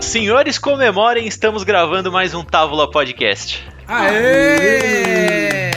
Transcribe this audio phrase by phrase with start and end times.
[0.00, 3.66] Senhores, comemorem, estamos gravando mais um Távola Podcast.
[3.86, 5.70] Aê!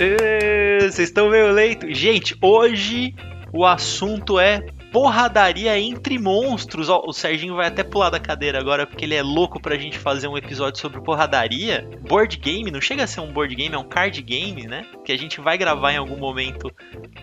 [0.00, 1.96] Ê, Vocês estão meio leitos.
[1.96, 3.14] Gente, hoje
[3.52, 6.88] o assunto é porradaria entre monstros.
[6.88, 9.98] Ó, o Serginho vai até pular da cadeira agora porque ele é louco pra gente
[9.98, 11.88] fazer um episódio sobre porradaria.
[12.08, 14.86] Board game, não chega a ser um board game, é um card game, né?
[15.04, 16.70] Que a gente vai gravar em algum momento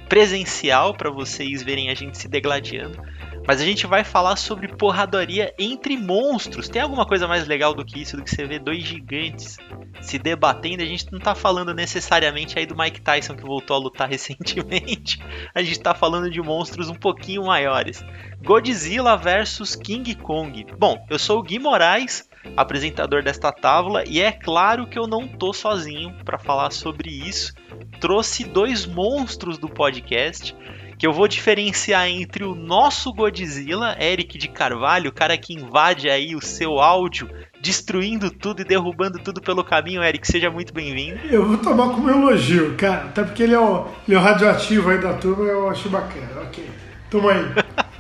[0.10, 3.02] presencial pra vocês verem a gente se degladiando.
[3.48, 6.70] Mas a gente vai falar sobre porradaria entre monstros.
[6.70, 9.58] Tem alguma coisa mais legal do que isso, do que você ver dois gigantes
[10.00, 10.84] se debatendo?
[10.84, 15.20] A gente não tá falando necessariamente aí do Mike Tyson que voltou a lutar recentemente.
[15.54, 18.04] A gente tá falando de monstros um pouquinho maiores.
[18.44, 20.66] Godzilla versus King Kong.
[20.78, 25.28] Bom, eu sou o Gui Moraes, apresentador desta tábua, e é claro que eu não
[25.28, 27.54] tô sozinho para falar sobre isso.
[28.00, 30.56] Trouxe dois monstros do podcast
[31.02, 36.08] que eu vou diferenciar entre o nosso Godzilla, Eric de Carvalho, o cara que invade
[36.08, 37.28] aí o seu áudio,
[37.60, 40.04] destruindo tudo e derrubando tudo pelo caminho.
[40.04, 41.20] Eric, seja muito bem-vindo.
[41.26, 43.06] Eu vou tomar como elogio, cara.
[43.06, 46.40] Até porque ele é o, ele é o radioativo aí da turma, eu acho bacana.
[46.44, 46.64] Ok.
[47.10, 47.46] Toma aí.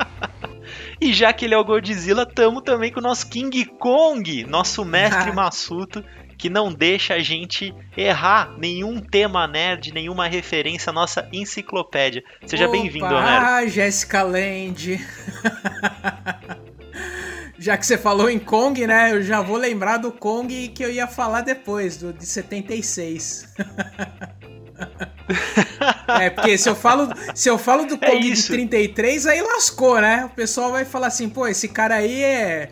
[1.01, 4.85] E já que ele é o Godzilla, tamo também com o nosso King Kong, nosso
[4.85, 6.05] mestre Massuto,
[6.41, 12.23] que não deixa a gente errar nenhum tema nerd, nenhuma referência à nossa enciclopédia.
[12.47, 13.45] Seja bem-vindo, Homero.
[13.45, 14.99] Ah, Jessica Land.
[17.59, 19.11] já que você falou em Kong, né?
[19.11, 23.53] Eu já vou lembrar do Kong que eu ia falar depois, do de 76.
[26.19, 28.51] é, porque se eu falo, se eu falo do Kong É de isso.
[28.51, 30.25] 33, aí lascou, né?
[30.25, 32.71] O pessoal vai falar assim, pô, esse cara aí é.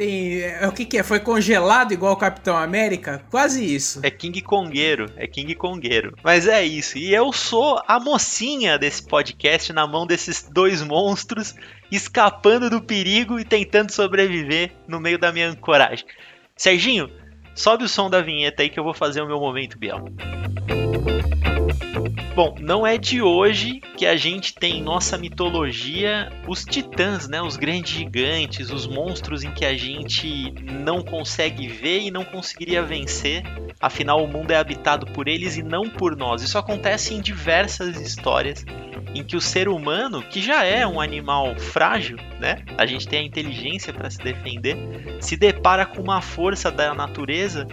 [0.00, 1.02] Tem, é o que, que é?
[1.02, 3.22] Foi congelado igual o Capitão América?
[3.30, 4.00] Quase isso.
[4.02, 6.16] É King Kongueiro, é King Kongueiro.
[6.24, 6.96] Mas é isso.
[6.96, 11.54] E eu sou a mocinha desse podcast na mão desses dois monstros,
[11.92, 16.06] escapando do perigo e tentando sobreviver no meio da minha ancoragem.
[16.56, 17.10] Serginho,
[17.54, 20.06] sobe o som da vinheta aí que eu vou fazer o meu momento, Biel.
[22.40, 27.42] Bom, não é de hoje que a gente tem em nossa mitologia os titãs, né?
[27.42, 30.50] Os grandes gigantes, os monstros em que a gente
[30.82, 33.42] não consegue ver e não conseguiria vencer.
[33.78, 36.40] Afinal, o mundo é habitado por eles e não por nós.
[36.40, 38.64] Isso acontece em diversas histórias
[39.14, 42.64] em que o ser humano, que já é um animal frágil, né?
[42.78, 44.78] A gente tem a inteligência para se defender,
[45.20, 47.66] se depara com uma força da natureza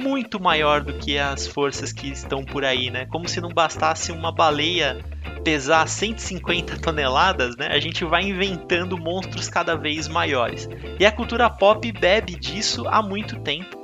[0.00, 3.06] muito maior do que as forças que estão por aí, né?
[3.06, 4.98] Como se não bastasse uma baleia
[5.44, 7.68] pesar 150 toneladas, né?
[7.68, 10.68] A gente vai inventando monstros cada vez maiores.
[10.98, 13.79] E a cultura pop bebe disso há muito tempo.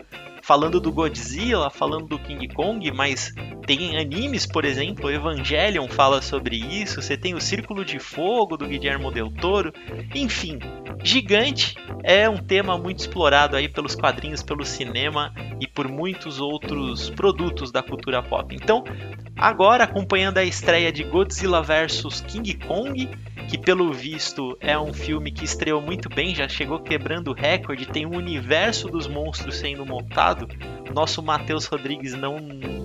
[0.46, 3.34] Falando do Godzilla, falando do King Kong, mas
[3.66, 8.64] tem animes, por exemplo, Evangelion fala sobre isso, você tem o Círculo de Fogo do
[8.64, 9.72] Guillermo del Toro,
[10.14, 10.60] enfim,
[11.02, 11.74] gigante
[12.04, 17.72] é um tema muito explorado aí pelos quadrinhos, pelo cinema e por muitos outros produtos
[17.72, 18.54] da cultura pop.
[18.54, 18.84] Então,
[19.36, 23.08] agora acompanhando a estreia de Godzilla vs King Kong,
[23.48, 28.04] que pelo visto é um filme que estreou muito bem, já chegou quebrando recorde, tem
[28.04, 30.35] um universo dos monstros sendo montado.
[30.94, 32.38] Nosso Matheus Rodrigues não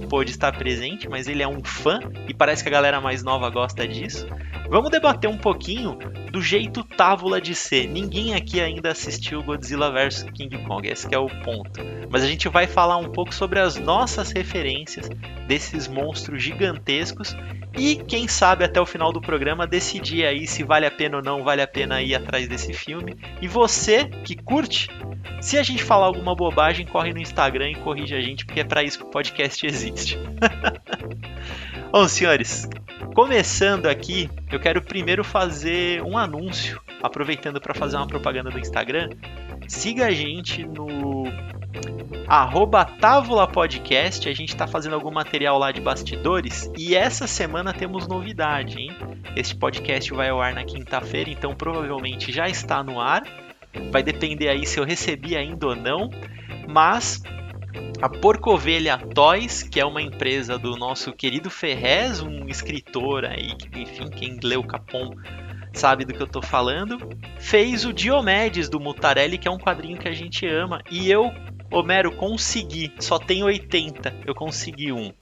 [0.10, 3.50] pôde estar presente, mas ele é um fã e parece que a galera mais nova
[3.50, 4.28] gosta disso.
[4.70, 5.98] Vamos debater um pouquinho
[6.32, 7.88] do jeito távola de ser.
[7.88, 11.82] Ninguém aqui ainda assistiu Godzilla vs King Kong, esse é o ponto.
[12.10, 15.10] Mas a gente vai falar um pouco sobre as nossas referências
[15.48, 17.36] desses monstros gigantescos
[17.78, 21.24] e quem sabe até o final do programa decidir aí se vale a pena ou
[21.24, 23.18] não vale a pena ir atrás desse filme.
[23.42, 24.90] E você que curte,
[25.42, 28.64] se a gente falar alguma bobagem, corre no Instagram e corrige a gente, porque é
[28.64, 30.18] para isso que o podcast existe.
[31.92, 32.70] Bom, senhores,
[33.16, 39.10] começando aqui, eu quero primeiro fazer um anúncio, aproveitando para fazer uma propaganda do Instagram.
[39.68, 41.24] Siga a gente no
[42.28, 42.86] arroba
[43.52, 48.80] Podcast, a gente está fazendo algum material lá de bastidores e essa semana temos novidade,
[48.80, 48.96] hein?
[49.36, 53.24] Este podcast vai ao ar na quinta-feira, então provavelmente já está no ar.
[53.90, 56.10] Vai depender aí se eu recebi ainda ou não,
[56.72, 57.22] mas
[58.02, 64.10] a Porcovelha Toys, que é uma empresa do nosso querido Ferrez, um escritor aí, enfim,
[64.10, 65.12] quem leu Capom
[65.74, 66.98] sabe do que eu tô falando,
[67.38, 71.32] fez o Diomedes do Mutarelli, que é um quadrinho que a gente ama, e eu,
[71.72, 75.14] Homero, consegui, só tem 80, eu consegui um.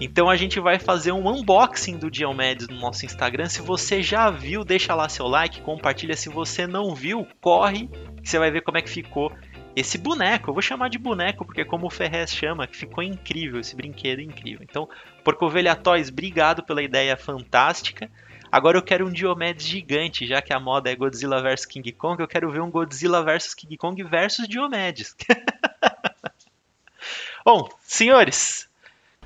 [0.00, 3.48] Então a gente vai fazer um unboxing do Diomedes no nosso Instagram.
[3.48, 6.16] Se você já viu, deixa lá seu like, compartilha.
[6.16, 7.88] Se você não viu, corre,
[8.20, 9.30] que você vai ver como é que ficou
[9.74, 10.50] esse boneco.
[10.50, 14.20] Eu vou chamar de boneco porque como o Ferrez chama, que ficou incrível, esse brinquedo
[14.20, 14.64] incrível.
[14.68, 14.88] Então,
[15.22, 18.10] Porcovelha Toys, obrigado pela ideia fantástica.
[18.50, 22.22] Agora eu quero um Diomedes gigante, já que a moda é Godzilla vs King Kong,
[22.22, 25.16] eu quero ver um Godzilla vs King Kong versus Diomedes.
[27.44, 28.68] Bom, senhores,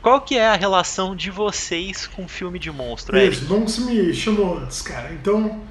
[0.00, 3.18] qual que é a relação de vocês com filme de monstro?
[3.18, 5.12] Isso, bom que você me chamou antes, cara.
[5.12, 5.62] Então,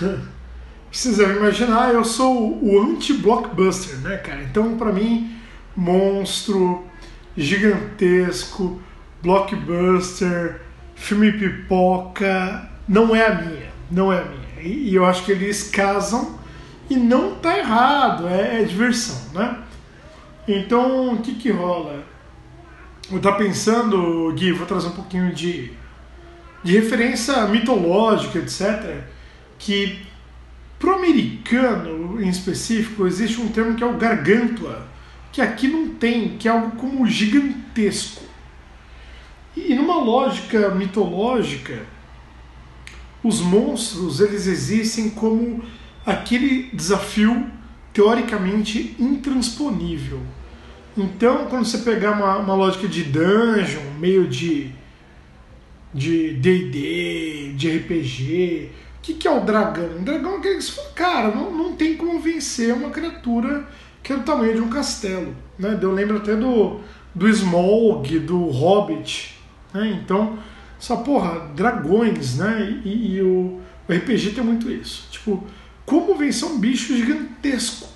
[1.16, 4.42] devem imaginar, eu sou o anti-blockbuster, né, cara?
[4.42, 5.36] Então, para mim,
[5.76, 6.84] monstro,
[7.36, 8.80] gigantesco,
[9.20, 10.60] blockbuster,
[10.94, 14.62] filme pipoca, não é a minha, não é a minha.
[14.62, 16.38] E, e eu acho que eles casam
[16.88, 19.58] e não tá errado, é, é diversão, né?
[20.46, 22.04] Então, o que que rola?
[23.10, 25.72] Eu tava pensando, Gui, vou trazer um pouquinho de,
[26.62, 29.02] de referência mitológica, etc.,
[29.58, 30.13] que
[30.84, 34.86] pro americano, em específico, existe um termo que é o gargantua,
[35.32, 38.22] que aqui não tem, que é algo como gigantesco.
[39.56, 41.86] E numa lógica mitológica,
[43.22, 45.64] os monstros eles existem como
[46.04, 47.46] aquele desafio
[47.94, 50.20] teoricamente intransponível.
[50.94, 54.70] Então, quando você pegar uma, uma lógica de dungeon, meio de
[55.94, 59.98] de D&D, de RPG, o que, que é o dragão?
[59.98, 63.68] O dragão é aquele que fala, cara, não, não tem como vencer uma criatura
[64.02, 65.36] que é do tamanho de um castelo.
[65.58, 65.78] Né?
[65.80, 66.80] Eu lembro até do,
[67.14, 69.38] do Smaug, do Hobbit.
[69.74, 70.00] Né?
[70.02, 70.38] Então,
[70.78, 72.80] só porra, dragões, né?
[72.82, 75.06] E, e o, o RPG tem muito isso.
[75.10, 75.44] Tipo,
[75.84, 77.86] como vencer um bicho gigantesco?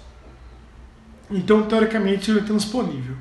[1.31, 3.16] Então, teoricamente, ele é transponível.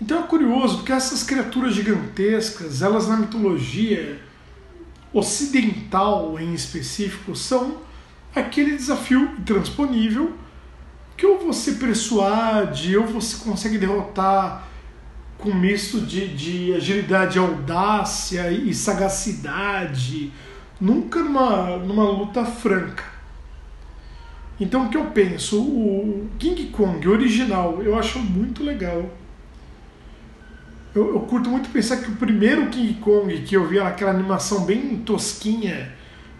[0.00, 4.20] Então é curioso, porque essas criaturas gigantescas, elas na mitologia
[5.12, 7.78] ocidental em específico, são
[8.34, 10.32] aquele desafio intransponível
[11.16, 14.66] que ou você persuade, ou você consegue derrotar
[15.38, 20.32] com misto de, de agilidade, audácia e sagacidade,
[20.80, 23.04] nunca numa, numa luta franca.
[24.58, 25.60] Então o que eu penso?
[25.60, 29.10] O King Kong original eu acho muito legal.
[30.94, 34.64] Eu, eu, curto muito pensar que o primeiro King Kong que eu vi aquela animação
[34.64, 35.92] bem tosquinha,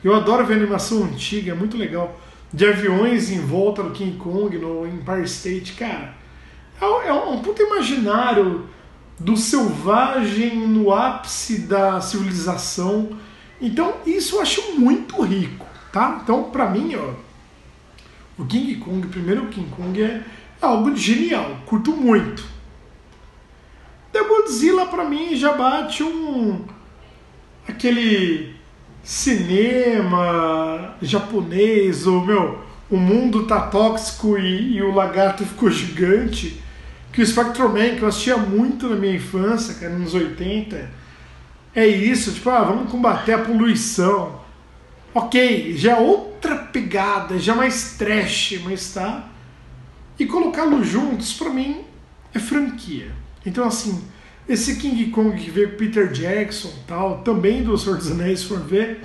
[0.04, 2.20] eu adoro ver animação antiga, é muito legal.
[2.52, 6.14] De aviões em volta do King Kong no Empire State, cara.
[6.80, 8.68] É, é um, é puto imaginário
[9.18, 13.10] do selvagem no ápice da civilização.
[13.60, 16.20] Então isso eu acho muito rico, tá?
[16.22, 17.32] Então pra mim, ó
[18.38, 20.22] o King Kong, primeiro King Kong é
[20.60, 22.44] algo genial, curto muito.
[24.12, 26.64] The Godzilla para mim já bate um
[27.66, 28.54] aquele
[29.02, 36.60] cinema japonês, o meu, o mundo tá tóxico e, e o lagarto ficou gigante.
[37.12, 40.90] Que o Spectreman, que eu assistia muito na minha infância, cara, nos 80,
[41.74, 44.40] é isso, tipo, ah, vamos combater a poluição.
[45.14, 49.28] Ok, já é outra pegada, já mais trash, mas tá.
[50.18, 51.82] E colocá-los juntos, para mim,
[52.32, 53.21] é franquia.
[53.44, 54.02] Então, assim,
[54.48, 58.46] esse King Kong que veio com Peter Jackson tal, também do Senhor dos Anéis, se
[58.46, 59.04] for ver,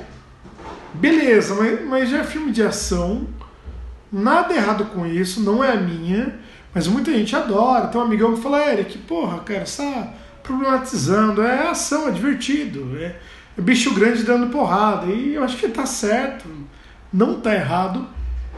[0.94, 3.28] beleza, mas, mas já é filme de ação,
[4.12, 6.40] nada errado com isso, não é a minha,
[6.74, 7.88] mas muita gente adora.
[7.88, 10.14] Tem um amigão que fala, Eric, porra, cara, você tá
[10.44, 13.16] problematizando, é ação, é divertido, é
[13.58, 15.08] é bicho grande dando porrada.
[15.08, 16.48] E eu acho que tá certo,
[17.12, 18.08] não tá errado.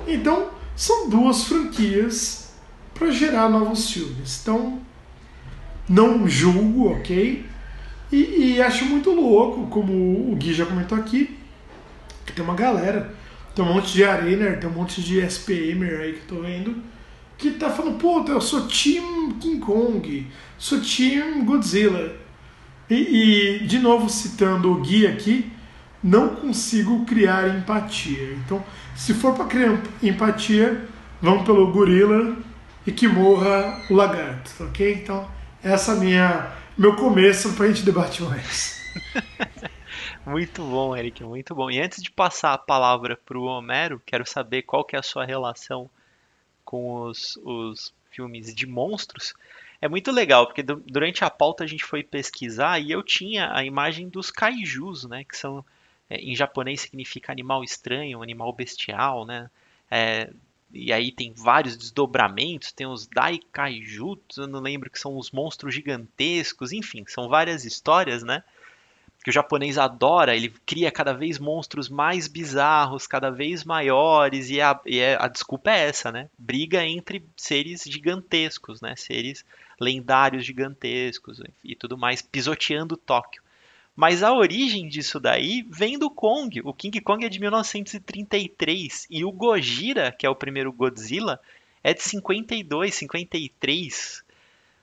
[0.05, 2.51] Então, são duas franquias
[2.93, 4.39] para gerar novos filmes.
[4.41, 4.79] Então,
[5.89, 7.45] não julgo, ok?
[8.11, 9.91] E, e, acho muito louco, como
[10.31, 11.37] o Gui já comentou aqui,
[12.25, 13.13] que tem uma galera,
[13.55, 16.81] tem um monte de Arena, tem um monte de SPMer aí que eu tô vendo,
[17.37, 20.27] que tá falando, pô, eu sou Team King Kong,
[20.57, 22.15] sou Team Godzilla.
[22.89, 25.51] E, e, de novo citando o guia aqui,
[26.03, 28.33] não consigo criar empatia.
[28.33, 28.63] Então,
[28.95, 30.87] se for para criar empatia,
[31.21, 32.35] vamos pelo gorila
[32.87, 34.93] e que morra o lagarto, ok?
[34.93, 35.27] Então,
[35.63, 38.79] essa é minha meu começo para a gente debater mais.
[40.25, 41.69] muito bom, Eric, muito bom.
[41.69, 45.03] E antes de passar a palavra para o Homero, quero saber qual que é a
[45.03, 45.89] sua relação
[46.63, 49.33] com os, os filmes de monstros
[49.81, 53.63] é muito legal, porque durante a pauta a gente foi pesquisar e eu tinha a
[53.63, 55.23] imagem dos kaijus, né?
[55.23, 55.63] Que são,
[56.09, 59.49] é, em japonês significa animal estranho, animal bestial, né?
[59.89, 60.29] É,
[60.71, 65.73] e aí tem vários desdobramentos, tem os Daikaiju, eu não lembro que são os monstros
[65.73, 68.43] gigantescos, enfim, são várias histórias, né?
[69.23, 74.61] Que o japonês adora, ele cria cada vez monstros mais bizarros, cada vez maiores, e
[74.61, 76.29] a, e a desculpa é essa, né?
[76.37, 78.95] Briga entre seres gigantescos, né?
[78.95, 79.43] Seres
[79.79, 83.41] lendários gigantescos e tudo mais, pisoteando Tóquio.
[83.99, 86.61] Mas a origem disso daí vem do Kong.
[86.63, 91.37] O King Kong é de 1933 e o Gojira, que é o primeiro Godzilla,
[91.83, 94.23] é de 52, 53.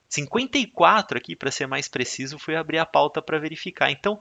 [0.06, 3.90] 54 aqui, para ser mais preciso, fui abrir a pauta para verificar.
[3.90, 4.20] Então,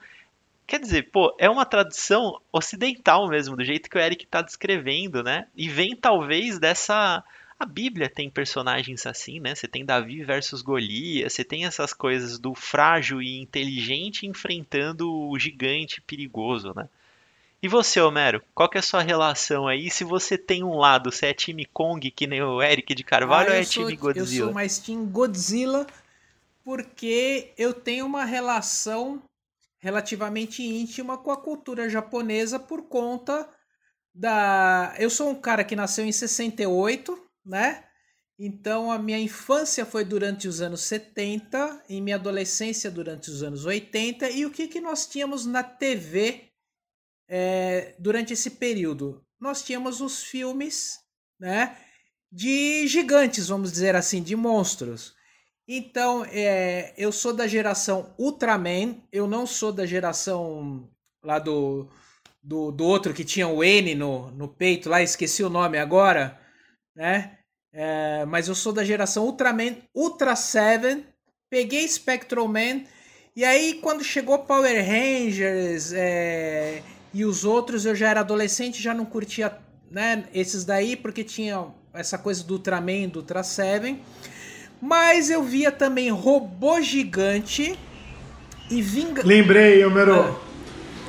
[0.65, 5.21] quer dizer, pô, é uma tradução ocidental mesmo, do jeito que o Eric está descrevendo,
[5.21, 5.45] né?
[5.57, 7.21] E vem talvez dessa
[7.57, 9.55] a Bíblia tem personagens assim, né?
[9.55, 15.39] Você tem Davi versus Golias, você tem essas coisas do frágil e inteligente enfrentando o
[15.39, 16.89] gigante perigoso, né?
[17.61, 19.89] E você, Homero, qual que é a sua relação aí?
[19.89, 23.49] Se você tem um lado, você é time Kong, que nem o Eric de Carvalho,
[23.49, 24.41] ah, ou é sou, time Godzilla?
[24.41, 25.87] Eu sou mais time Godzilla,
[26.63, 29.23] porque eu tenho uma relação
[29.79, 33.49] relativamente íntima com a cultura japonesa por conta
[34.13, 34.93] da...
[34.99, 37.83] Eu sou um cara que nasceu em 68, né?
[38.37, 43.65] Então a minha infância foi durante os anos 70, e minha adolescência durante os anos
[43.65, 46.49] 80, e o que, que nós tínhamos na TV
[47.29, 49.23] é, durante esse período?
[49.39, 50.99] Nós tínhamos os filmes
[51.39, 51.77] né,
[52.29, 55.15] de gigantes, vamos dizer assim, de monstros.
[55.65, 60.89] Então é, eu sou da geração Ultraman, eu não sou da geração
[61.23, 61.89] lá do,
[62.43, 66.44] do, do outro que tinha o N no, no peito, lá esqueci o nome agora
[66.95, 67.31] né?
[67.73, 71.03] É, mas eu sou da geração Ultraman, Ultra 7,
[71.49, 72.83] peguei Spectral Man,
[73.35, 76.81] e aí quando chegou Power Rangers é,
[77.13, 79.57] e os outros, eu já era adolescente, já não curtia
[79.91, 83.99] né, esses daí, porque tinha essa coisa do Ultraman, do Ultra 7.
[84.81, 87.77] Mas eu via também Robô Gigante
[88.69, 89.21] e Vinga...
[89.25, 90.13] Lembrei, Homero.
[90.13, 90.45] Ah.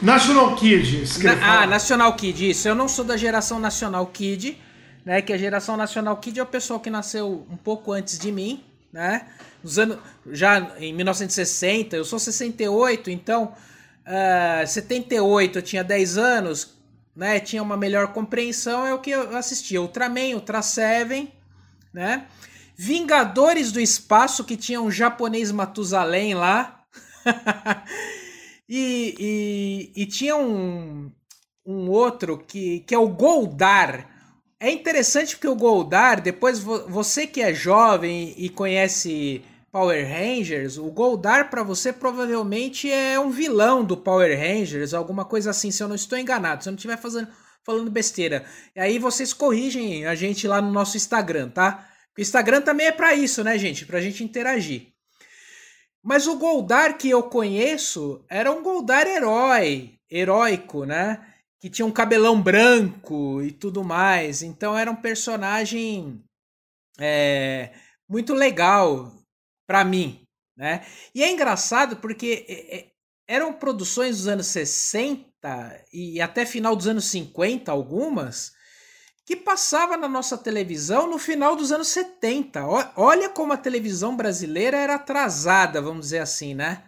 [0.03, 1.05] National Kid.
[1.23, 2.69] Na, ah, National Kid, isso.
[2.69, 4.59] Eu não sou da geração National Kid
[5.07, 5.23] né?
[5.23, 8.65] Que a geração Nacional Kid é o pessoal que nasceu um pouco antes de mim,
[8.93, 9.29] né?
[9.63, 9.99] Nos anos,
[10.33, 16.75] já em 1960, eu sou 68, então uh, ah, 78 eu tinha 10 anos,
[17.15, 17.39] né?
[17.39, 19.81] Tinha uma melhor compreensão, é o que eu assistia.
[19.81, 21.33] Ultraman, Ultra Seven,
[21.95, 22.27] né?
[22.77, 26.85] Vingadores do Espaço, que tinha um japonês Matusalém lá.
[28.69, 31.11] e, e, e, tinha um,
[31.65, 34.16] um outro que, que é o Goldar
[34.59, 40.91] é interessante porque o Goldar, depois você que é jovem e conhece Power Rangers, o
[40.91, 45.89] Goldar para você provavelmente é um vilão do Power Rangers, alguma coisa assim, se eu
[45.89, 47.29] não estou enganado, se eu não estiver fazendo,
[47.63, 48.47] falando besteira.
[48.75, 51.87] E aí vocês corrigem a gente lá no nosso Instagram, tá?
[52.17, 53.85] O Instagram também é para isso, né, gente?
[53.85, 54.95] Pra gente interagir.
[56.03, 61.21] Mas o Goldar que eu conheço era um Goldar herói, heróico, né?
[61.61, 64.43] Que tinha um cabelão branco e tudo mais.
[64.43, 66.23] Então era um personagem
[66.99, 67.73] é,
[68.09, 69.13] muito legal
[69.67, 70.23] para mim,
[70.57, 70.87] né?
[71.15, 72.87] E é engraçado porque é, é,
[73.29, 75.27] eram produções dos anos 60
[75.93, 78.53] e até final dos anos 50 algumas
[79.25, 82.65] que passava na nossa televisão no final dos anos 70.
[82.97, 86.86] Olha como a televisão brasileira era atrasada, vamos dizer assim, né?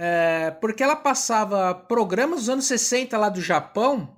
[0.00, 4.16] É, porque ela passava programas dos anos 60 lá do Japão,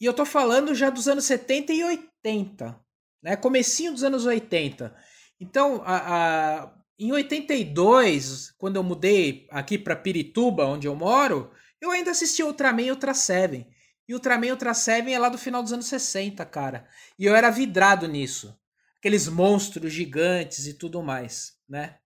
[0.00, 2.78] e eu tô falando já dos anos 70 e 80,
[3.22, 3.36] né?
[3.36, 4.92] Comecinho dos anos 80.
[5.38, 11.92] Então, a, a, em 82, quando eu mudei aqui para Pirituba, onde eu moro, eu
[11.92, 13.66] ainda assistia Ultraman e Ultra Seven.
[14.08, 16.88] E Ultraman e Ultra Seven é lá do final dos anos 60, cara.
[17.16, 18.58] E eu era vidrado nisso.
[18.98, 21.98] Aqueles monstros gigantes e tudo mais, né?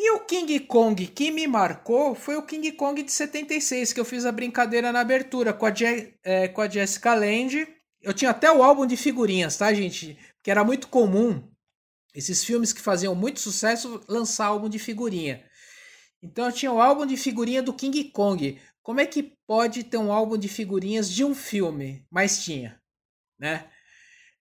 [0.00, 4.04] E o King Kong que me marcou foi o King Kong de 76, que eu
[4.04, 7.66] fiz a brincadeira na abertura com a, Je é, com a Jessica Lange.
[8.00, 10.16] Eu tinha até o álbum de figurinhas, tá, gente?
[10.40, 11.42] Que era muito comum
[12.14, 15.44] esses filmes que faziam muito sucesso lançar álbum de figurinha.
[16.22, 18.56] Então eu tinha o álbum de figurinha do King Kong.
[18.80, 22.06] Como é que pode ter um álbum de figurinhas de um filme?
[22.08, 22.80] Mas tinha,
[23.36, 23.68] né?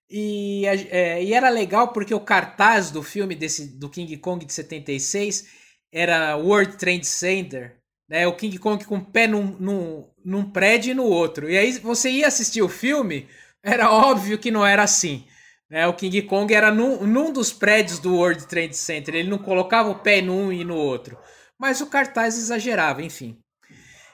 [0.10, 4.54] E, é, e, era legal porque o cartaz do filme desse, do King Kong de
[4.54, 5.48] 76
[5.92, 7.78] era World Trade Center,
[8.10, 8.26] né?
[8.26, 11.50] O King Kong com o pé num, num, num prédio e no outro.
[11.50, 13.28] E aí você ia assistir o filme,
[13.62, 15.26] era óbvio que não era assim.
[15.70, 15.86] Né?
[15.88, 19.90] O King Kong era num, num dos prédios do World Trade Center, ele não colocava
[19.90, 21.18] o pé num e no outro.
[21.60, 23.38] Mas o cartaz exagerava, enfim.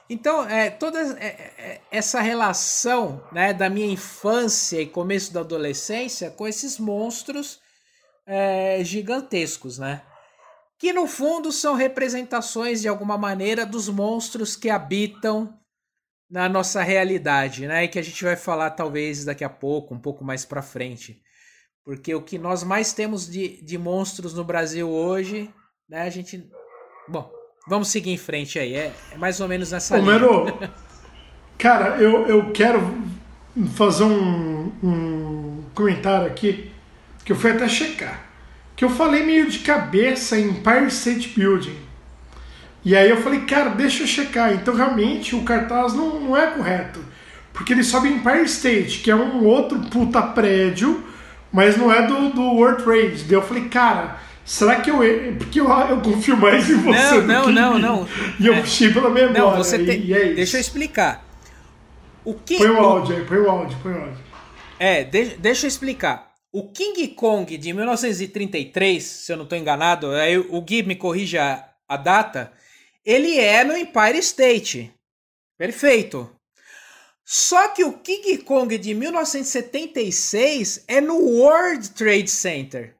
[0.09, 1.25] Então, é, toda é,
[1.57, 7.59] é, essa relação né, da minha infância e começo da adolescência com esses monstros
[8.25, 10.01] é, gigantescos, né?
[10.77, 15.57] Que no fundo são representações de alguma maneira dos monstros que habitam
[16.29, 17.85] na nossa realidade, né?
[17.85, 21.21] E que a gente vai falar talvez daqui a pouco, um pouco mais para frente.
[21.85, 25.53] Porque o que nós mais temos de, de monstros no Brasil hoje,
[25.87, 26.01] né?
[26.01, 26.49] A gente.
[27.07, 27.31] Bom,
[27.65, 28.73] Vamos seguir em frente aí.
[28.73, 30.71] É, é mais ou menos nessa Homero, linha.
[31.57, 32.93] cara, eu, eu quero
[33.75, 36.69] fazer um, um comentário aqui
[37.23, 38.25] que eu fui até checar.
[38.75, 41.77] Que eu falei meio de cabeça em Empire State Building.
[42.83, 44.53] E aí eu falei, cara, deixa eu checar.
[44.53, 46.99] Então realmente o cartaz não, não é correto.
[47.53, 51.01] Porque ele sobe em Empire State, que é um outro puta prédio,
[51.51, 53.23] mas não é do, do World Trade.
[53.23, 54.97] Daí eu falei, cara, será que eu.
[55.37, 57.21] Porque eu, eu confio mais em você.
[57.21, 58.07] Não, não, não, não.
[58.39, 58.61] E eu é.
[58.61, 59.39] puxei pela memória.
[59.39, 60.11] Não, você tem.
[60.13, 61.23] É deixa eu explicar.
[62.25, 64.23] O que, põe o áudio aí, põe o áudio, põe o áudio.
[64.79, 66.31] É, deixa, deixa eu explicar.
[66.51, 71.65] O King Kong de 1933, se eu não estou enganado, aí o Gui me corrija
[71.87, 72.51] a data,
[73.05, 74.93] ele é no Empire State.
[75.57, 76.29] Perfeito.
[77.25, 82.95] Só que o King Kong de 1976 é no World Trade Center.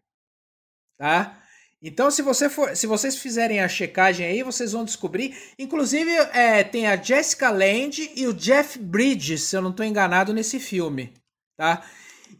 [1.04, 1.38] Tá?
[1.82, 5.38] Então, se, você for, se vocês fizerem a checagem aí, vocês vão descobrir.
[5.60, 10.34] Inclusive, é, tem a Jessica Lange e o Jeff Bridges, se eu não estou enganado,
[10.34, 11.14] nesse filme.
[11.58, 11.84] Tá?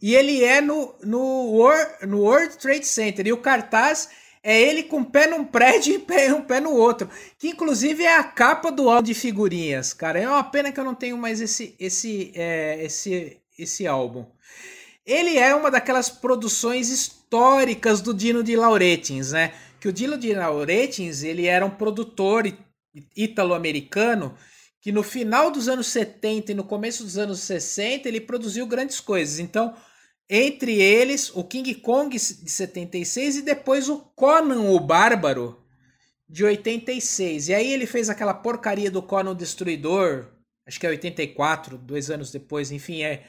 [0.00, 3.26] E ele é no, no, World, no World Trade Center.
[3.26, 4.08] E o cartaz
[4.42, 7.10] é ele com um pé num prédio e um pé no outro.
[7.38, 10.18] Que inclusive é a capa do álbum de figurinhas, cara.
[10.18, 14.24] É uma pena que eu não tenho mais esse, esse, é, esse, esse álbum.
[15.04, 17.23] Ele é uma daquelas produções históricas
[18.02, 19.52] do Dino de Lauretins, né?
[19.80, 22.44] Que o Dino de Lauretins, ele era um produtor
[23.16, 24.34] italo-americano
[24.80, 29.00] que no final dos anos 70 e no começo dos anos 60 ele produziu grandes
[29.00, 29.38] coisas.
[29.38, 29.74] Então,
[30.28, 35.62] entre eles, o King Kong de 76 e depois o Conan o Bárbaro
[36.28, 37.48] de 86.
[37.48, 40.28] E aí ele fez aquela porcaria do Conan Destruidor,
[40.66, 43.24] acho que é 84, dois anos depois, enfim, é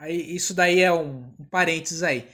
[0.00, 2.26] Aí, isso daí é um, um parênteses aí.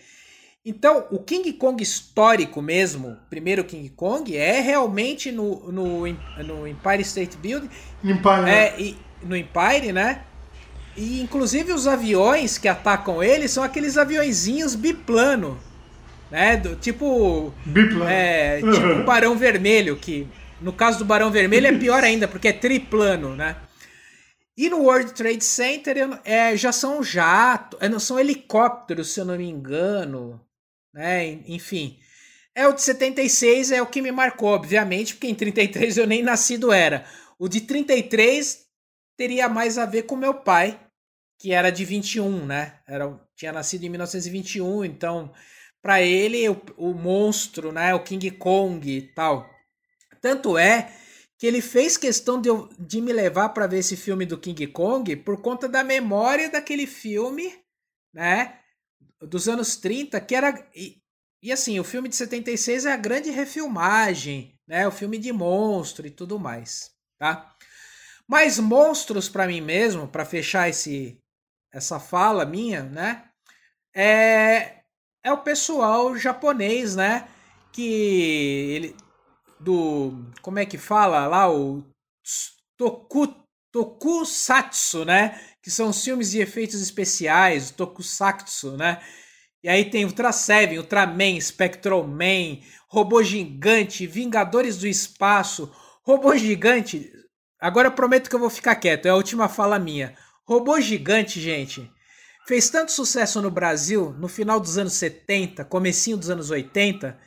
[0.69, 6.01] Então, o King Kong histórico mesmo, primeiro King Kong, é realmente no, no,
[6.45, 7.71] no Empire State Building.
[8.03, 8.51] Empire.
[8.51, 10.23] É, e, no Empire, né?
[10.97, 15.57] E inclusive os aviões que atacam ele são aqueles aviõezinhos biplano.
[16.33, 16.57] Né?
[16.57, 17.55] Do, tipo.
[17.65, 18.11] Biplano.
[18.11, 20.27] É, tipo o Barão Vermelho, que
[20.61, 23.55] no caso do Barão Vermelho é pior ainda, porque é triplano, né?
[24.59, 29.25] E no World Trade Center é, já são jatos, é, não são helicópteros, se eu
[29.25, 30.41] não me engano.
[30.97, 31.43] Né?
[31.47, 31.99] Enfim.
[32.55, 36.23] É o de 76 é o que me marcou, obviamente, porque em 33 eu nem
[36.23, 37.05] nascido era.
[37.39, 38.65] O de 33
[39.15, 40.81] teria mais a ver com meu pai,
[41.39, 42.81] que era de 21, né?
[42.89, 45.31] Era, tinha nascido em 1921, então
[45.83, 49.49] para ele o, o monstro, né, o King Kong e tal.
[50.21, 50.91] Tanto é
[51.39, 55.15] que ele fez questão de, de me levar para ver esse filme do King Kong
[55.17, 57.55] por conta da memória daquele filme,
[58.13, 58.59] né?
[59.21, 60.69] Dos anos 30, que era.
[60.75, 60.99] E,
[61.43, 64.87] e assim, o filme de 76 é a grande refilmagem, né?
[64.87, 67.55] O filme de monstro e tudo mais, tá?
[68.29, 71.19] Mas monstros para mim mesmo, para fechar esse
[71.73, 73.29] essa fala minha, né?
[73.95, 74.83] É
[75.23, 77.29] é o pessoal japonês, né?
[77.73, 77.83] Que
[78.71, 78.97] ele
[79.59, 80.13] do.
[80.41, 81.51] Como é que fala lá?
[81.51, 81.85] O
[82.77, 83.35] Toku,
[83.73, 85.41] Tokusatsu, né?
[85.67, 89.01] Que são os filmes de efeitos especiais, o Tokusatsu, né?
[89.65, 95.69] E aí tem Ultra Seven, Ultraman, Spectroman, Robô Gigante, Vingadores do Espaço,
[96.05, 97.11] Robô Gigante.
[97.59, 100.17] Agora eu prometo que eu vou ficar quieto, é a última fala minha.
[100.47, 101.91] Robô Gigante, gente,
[102.47, 107.19] fez tanto sucesso no Brasil no final dos anos 70, comecinho dos anos 80,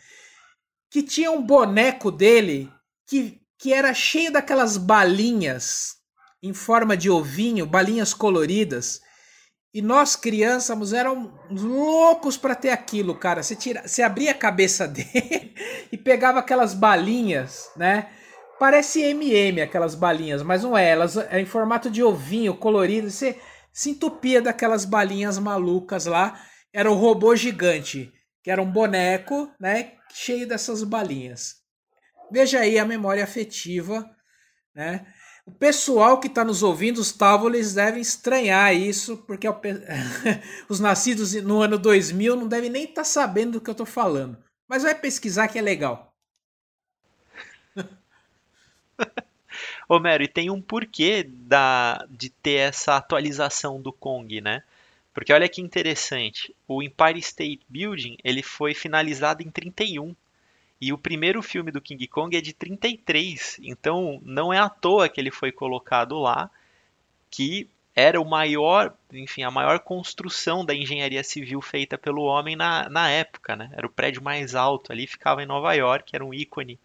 [0.89, 2.71] que tinha um boneco dele
[3.05, 5.98] que, que era cheio daquelas balinhas
[6.41, 9.01] em forma de ovinho, balinhas coloridas.
[9.73, 13.43] E nós, crianças, eram loucos para ter aquilo, cara.
[13.43, 15.53] Você, tira, você abria a cabeça dele
[15.91, 18.09] e pegava aquelas balinhas, né?
[18.59, 20.89] Parece MM aquelas balinhas, mas não é.
[20.89, 23.09] Elas é em formato de ovinho colorido.
[23.09, 23.39] Você
[23.71, 26.41] se entupia daquelas balinhas malucas lá.
[26.73, 28.11] Era o robô gigante,
[28.43, 29.93] que era um boneco, né?
[30.11, 31.57] cheio dessas balinhas.
[32.31, 34.09] Veja aí a memória afetiva,
[34.75, 35.05] né?
[35.49, 39.47] O pessoal que está nos ouvindo, os távoles, devem estranhar isso, porque
[40.69, 43.85] os nascidos no ano 2000 não devem nem estar tá sabendo do que eu estou
[43.85, 44.37] falando.
[44.67, 46.13] Mas vai pesquisar que é legal.
[49.89, 54.61] Homero, e tem um porquê da, de ter essa atualização do Kong, né?
[55.15, 60.15] Porque olha que interessante, o Empire State Building ele foi finalizado em 31
[60.81, 65.09] e o primeiro filme do King Kong é de 33, então não é à toa
[65.09, 66.49] que ele foi colocado lá,
[67.29, 72.87] que era o maior, enfim, a maior construção da engenharia civil feita pelo homem na,
[72.87, 73.69] na época, né?
[73.73, 76.79] Era o prédio mais alto ali, ficava em Nova York, era um ícone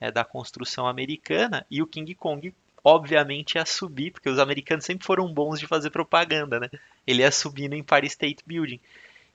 [0.00, 2.52] é da construção americana, e o King Kong
[2.82, 6.70] obviamente ia subir, porque os americanos sempre foram bons de fazer propaganda, né?
[7.06, 8.80] Ele ia subir no Empire State Building.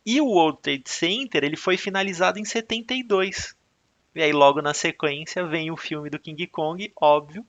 [0.05, 3.55] E o World Trade Center, ele foi finalizado em 72.
[4.15, 7.45] E aí logo na sequência vem o filme do King Kong, óbvio,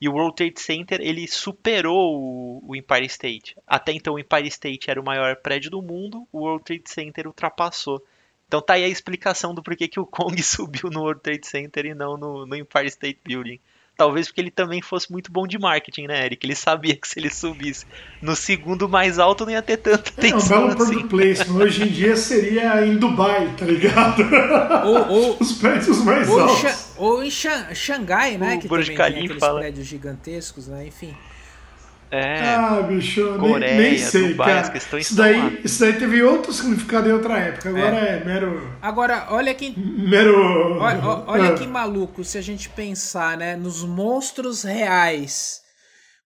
[0.00, 3.56] e o World Trade Center ele superou o, Empire State.
[3.66, 7.26] Até então o Empire State era o maior prédio do mundo, o World Trade Center
[7.26, 8.04] ultrapassou.
[8.46, 11.86] Então tá aí a explicação do porquê que o Kong subiu no World Trade Center
[11.86, 13.60] e não no, no Empire State Building.
[13.96, 16.44] Talvez porque ele também fosse muito bom de marketing, né, Eric?
[16.44, 17.86] Ele sabia que se ele subisse
[18.20, 20.62] no segundo mais alto não ia ter tanta atenção.
[20.62, 21.08] É um belo assim.
[21.08, 21.62] placement.
[21.62, 24.22] Hoje em dia seria em Dubai, tá ligado?
[24.84, 26.88] Ou, ou Os prédios mais ou altos.
[26.96, 28.56] ou em Xangai, né?
[28.56, 29.60] O que Burj também tem aqueles fala.
[29.60, 30.86] prédios gigantescos, né?
[30.86, 31.14] Enfim.
[32.10, 34.98] É, ah, bicho, Coreia, nem, nem sei, Dubai, cara.
[34.98, 37.70] Isso daí, isso daí teve outro significado em outra época.
[37.70, 38.78] Agora é, é mero.
[38.80, 39.78] Agora, olha que.
[39.78, 40.78] Mero.
[40.78, 41.54] Olha, olha ah.
[41.54, 43.56] que maluco se a gente pensar, né?
[43.56, 45.62] Nos monstros reais.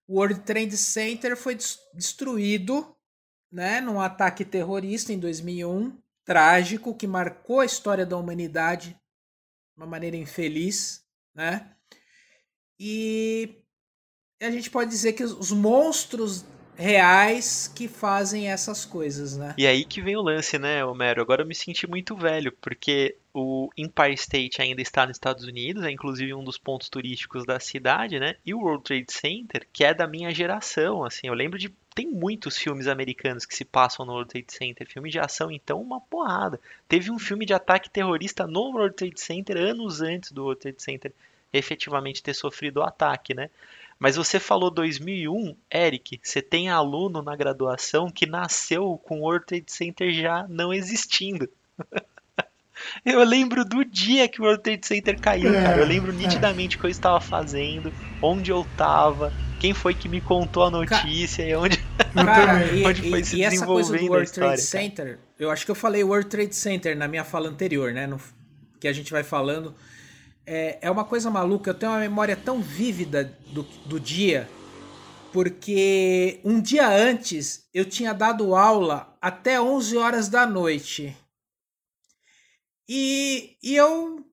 [0.07, 1.57] O World Trade Center foi
[1.95, 2.95] destruído,
[3.51, 3.81] né?
[3.81, 5.97] Num ataque terrorista em 2001.
[6.25, 8.97] Trágico, que marcou a história da humanidade de
[9.79, 11.03] uma maneira infeliz,
[11.35, 11.71] né?
[12.79, 13.63] E
[14.41, 16.45] a gente pode dizer que os monstros
[16.77, 19.53] reais que fazem essas coisas, né?
[19.59, 21.21] E aí que vem o lance, né, Homero?
[21.21, 25.83] Agora eu me senti muito velho, porque o Empire State ainda está nos Estados Unidos,
[25.83, 28.37] é inclusive um dos pontos turísticos da cidade, né?
[28.47, 32.07] E o World Trade Center, que é da minha geração, assim, eu lembro de tem
[32.07, 36.01] muitos filmes americanos que se passam no World Trade Center, filme de ação então uma
[36.01, 36.61] porrada.
[36.89, 40.81] Teve um filme de ataque terrorista no World Trade Center anos antes do World Trade
[40.81, 41.13] Center
[41.53, 43.51] efetivamente ter sofrido o ataque, né?
[43.99, 49.47] Mas você falou 2001, Eric, você tem aluno na graduação que nasceu com o World
[49.47, 51.49] Trade Center já não existindo.
[53.05, 55.81] Eu lembro do dia que o World Trade Center caiu, é, cara.
[55.81, 56.15] Eu lembro é.
[56.15, 60.71] nitidamente o que eu estava fazendo, onde eu estava, quem foi que me contou a
[60.71, 61.77] notícia e onde,
[62.15, 65.65] cara, e, onde foi e, se e essa coisa do World Trade Center, eu acho
[65.65, 68.07] que eu falei World Trade Center na minha fala anterior, né?
[68.07, 68.21] No,
[68.79, 69.75] que a gente vai falando
[70.49, 71.71] é, é uma coisa maluca.
[71.71, 74.49] Eu tenho uma memória tão vívida do, do dia,
[75.31, 81.15] porque um dia antes eu tinha dado aula até 11 horas da noite.
[82.89, 84.25] E, e eu,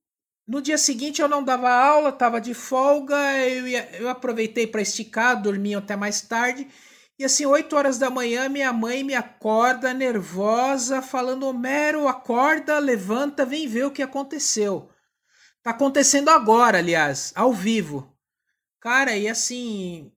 [0.47, 3.15] no dia seguinte, eu não dava aula, estava de folga,
[3.49, 6.65] eu, ia, eu aproveitei para esticar, dormi até mais tarde.
[7.19, 13.45] E assim, 8 horas da manhã, minha mãe me acorda nervosa, falando: Homero, acorda, levanta,
[13.45, 14.89] vem ver o que aconteceu.
[15.65, 18.15] Tá acontecendo agora, aliás, ao vivo.
[18.79, 20.11] Cara, e assim,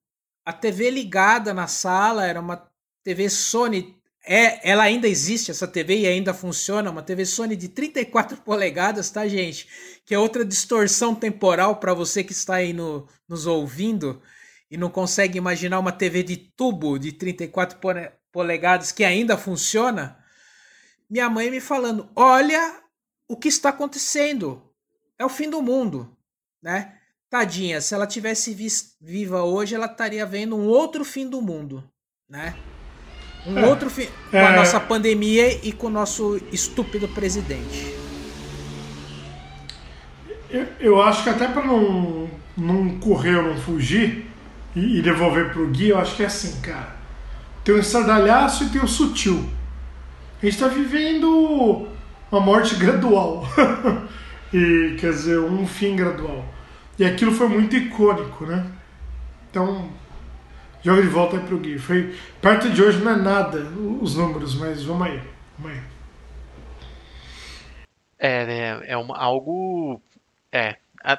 [0.44, 2.70] a TV ligada na sala era uma
[3.02, 3.96] TV Sony.
[4.22, 6.90] É, ela ainda existe, essa TV, e ainda funciona.
[6.90, 9.66] Uma TV Sony de 34 polegadas, tá, gente?
[10.04, 14.20] Que é outra distorção temporal para você que está aí no, nos ouvindo
[14.70, 17.78] e não consegue imaginar uma TV de tubo de 34
[18.30, 20.22] polegadas que ainda funciona.
[21.08, 22.82] Minha mãe me falando: olha
[23.26, 24.67] o que está acontecendo
[25.18, 26.08] é o fim do mundo,
[26.62, 26.92] né?
[27.30, 28.56] Tadinha, se ela tivesse
[29.00, 31.84] viva hoje, ela estaria vendo um outro fim do mundo,
[32.28, 32.54] né?
[33.46, 34.56] Um é, outro fim com a é.
[34.56, 37.94] nossa pandemia e com o nosso estúpido presidente.
[40.50, 44.26] Eu, eu acho que até para não, não correr ou não fugir
[44.74, 46.96] e, e devolver pro Gui, eu acho que é assim, cara.
[47.62, 49.46] Tem o estardalhaço e tem o sutil.
[50.40, 51.86] A gente está vivendo
[52.30, 53.46] uma morte gradual.
[54.52, 56.44] e quer dizer um fim gradual.
[56.98, 58.70] E aquilo foi muito icônico, né?
[59.50, 59.90] Então,
[60.82, 61.78] joga de volta aí pro Gui.
[61.78, 63.60] Foi perto de hoje não é nada
[64.00, 65.22] os números, mas vamos aí,
[65.58, 65.82] vamos aí.
[68.18, 68.86] É, né?
[68.86, 70.00] É algo.
[70.50, 70.76] É.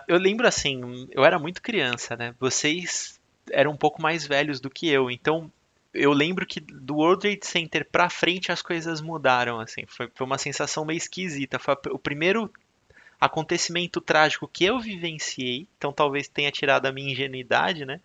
[0.07, 2.35] Eu lembro assim, eu era muito criança, né?
[2.39, 3.19] Vocês
[3.51, 5.51] eram um pouco mais velhos do que eu, então
[5.93, 9.85] eu lembro que do World Trade Center pra frente as coisas mudaram, assim.
[9.87, 11.57] Foi, foi uma sensação meio esquisita.
[11.57, 12.51] Foi o primeiro
[13.19, 17.99] acontecimento trágico que eu vivenciei, então talvez tenha tirado a minha ingenuidade, né?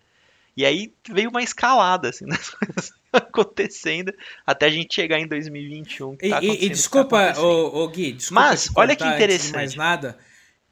[0.57, 4.13] E aí veio uma escalada, assim, das coisas acontecendo
[4.45, 6.17] até a gente chegar em 2021.
[6.17, 9.53] Tá e, e, desculpa, tá o, o Gui, desculpa Mas, olha que interessante.
[9.53, 10.17] Mais nada,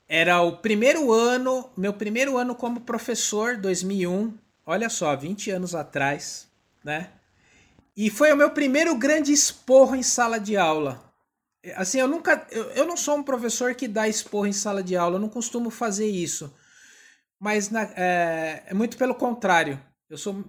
[0.08, 4.34] era o primeiro ano, meu primeiro ano como professor, 2001,
[4.66, 6.48] olha só, 20 anos atrás,
[6.84, 7.10] né?
[7.96, 11.13] E foi o meu primeiro grande esporro em sala de aula.
[11.76, 12.46] Assim, eu nunca.
[12.52, 15.30] Eu, eu não sou um professor que dá esporro em sala de aula, eu não
[15.30, 16.54] costumo fazer isso.
[17.40, 19.80] Mas na, é, é muito pelo contrário.
[20.10, 20.44] Eu sou.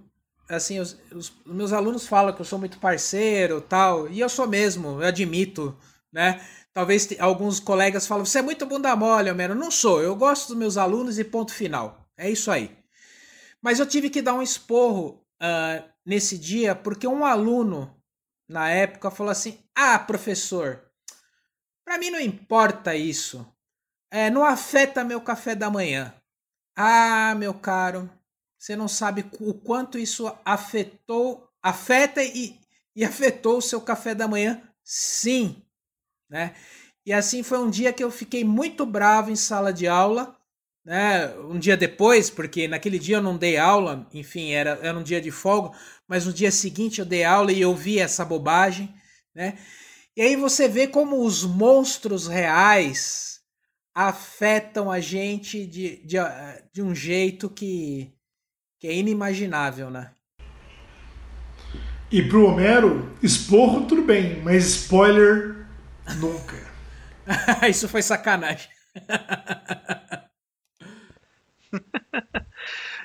[0.47, 4.47] Assim, os, os, meus alunos falam que eu sou muito parceiro tal, e eu sou
[4.47, 5.75] mesmo, eu admito,
[6.13, 6.39] né?
[6.75, 9.55] talvez alguns colegas falam, você é muito bunda mole, Homero.
[9.55, 12.05] Não sou, eu gosto dos meus alunos e ponto final.
[12.17, 12.77] É isso aí.
[13.61, 17.95] Mas eu tive que dar um esporro uh, nesse dia porque um aluno,
[18.47, 20.84] na época, falou assim: Ah, professor,
[21.85, 23.47] para mim não importa isso.
[24.11, 26.13] É, não afeta meu café da manhã.
[26.75, 28.09] Ah, meu caro,
[28.57, 32.59] você não sabe o quanto isso afetou, afeta e,
[32.95, 34.61] e afetou o seu café da manhã?
[34.83, 35.61] Sim,
[36.29, 36.55] né?
[37.05, 40.35] E assim foi um dia que eu fiquei muito bravo em sala de aula,
[40.83, 41.29] né?
[41.39, 45.21] Um dia depois, porque naquele dia eu não dei aula, enfim, era, era um dia
[45.21, 48.93] de folga, mas no dia seguinte eu dei aula e eu vi essa bobagem,
[49.33, 49.57] né?
[50.17, 53.41] E aí você vê como os monstros reais
[53.93, 56.17] afetam a gente de, de,
[56.71, 58.13] de um jeito que,
[58.79, 60.11] que é inimaginável, né?
[62.09, 65.67] E pro Homero, esporro tudo bem, mas spoiler
[66.17, 66.55] nunca.
[67.69, 68.69] Isso foi sacanagem.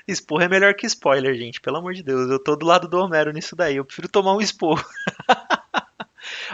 [0.07, 1.61] Esporro é melhor que spoiler, gente.
[1.61, 2.29] Pelo amor de Deus.
[2.29, 3.75] Eu tô do lado do Homero nisso daí.
[3.77, 4.83] Eu prefiro tomar um esporro.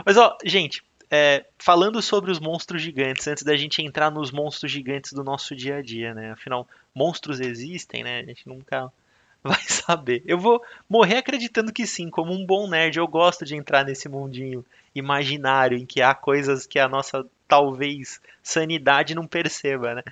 [0.06, 4.72] Mas, ó, gente, é, falando sobre os monstros gigantes, antes da gente entrar nos monstros
[4.72, 6.32] gigantes do nosso dia a dia, né?
[6.32, 8.20] Afinal, monstros existem, né?
[8.20, 8.92] A gente nunca
[9.44, 10.22] vai saber.
[10.26, 14.10] Eu vou morrer acreditando que sim, como um bom nerd, eu gosto de entrar nesse
[14.10, 20.04] mundinho imaginário em que há coisas que a nossa talvez sanidade não perceba, né?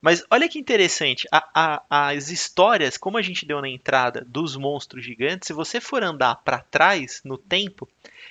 [0.00, 1.48] Mas olha que interessante, a,
[1.90, 6.04] a, as histórias, como a gente deu na entrada dos monstros gigantes, se você for
[6.04, 7.88] andar para trás no tempo,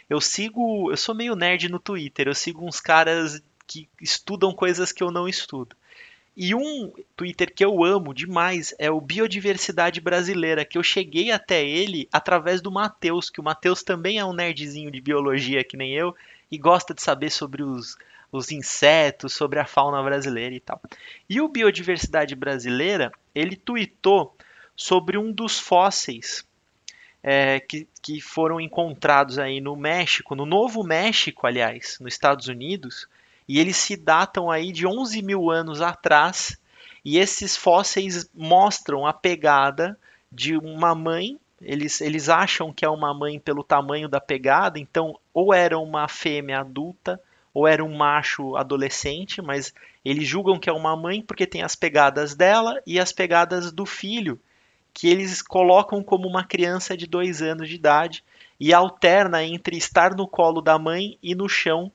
[0.10, 4.92] eu sigo, eu sou meio nerd no Twitter, eu sigo uns caras que estudam coisas
[4.92, 5.76] que eu não estudo.
[6.40, 11.66] E um Twitter que eu amo demais é o Biodiversidade Brasileira, que eu cheguei até
[11.66, 15.96] ele através do Matheus, que o Matheus também é um nerdzinho de biologia que nem
[15.96, 16.16] eu
[16.52, 17.98] e gosta de saber sobre os,
[18.32, 20.80] os insetos, sobre a fauna brasileira e tal.
[21.28, 24.36] E o Biodiversidade Brasileira, ele tweetou
[24.76, 26.46] sobre um dos fósseis
[27.30, 33.06] é, que, que foram encontrados aí no México, no Novo México, aliás, nos Estados Unidos,
[33.46, 36.58] e eles se datam aí de 11 mil anos atrás,
[37.04, 40.00] e esses fósseis mostram a pegada
[40.32, 41.38] de uma mãe.
[41.62, 46.08] Eles, eles acham que é uma mãe pelo tamanho da pegada, então ou era uma
[46.08, 47.22] fêmea adulta
[47.54, 49.74] ou era um macho adolescente, mas
[50.06, 53.86] eles julgam que é uma mãe porque tem as pegadas dela e as pegadas do
[53.86, 54.40] filho,
[54.98, 58.24] que eles colocam como uma criança de dois anos de idade
[58.60, 61.92] e alterna entre estar no colo da mãe e no chão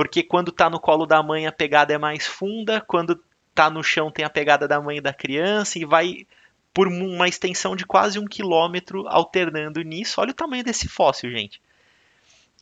[0.00, 3.82] porque quando está no colo da mãe a pegada é mais funda, quando está no
[3.84, 6.26] chão tem a pegada da mãe e da criança e vai
[6.72, 10.18] por uma extensão de quase um quilômetro alternando nisso.
[10.18, 11.60] Olha o tamanho desse fóssil, gente.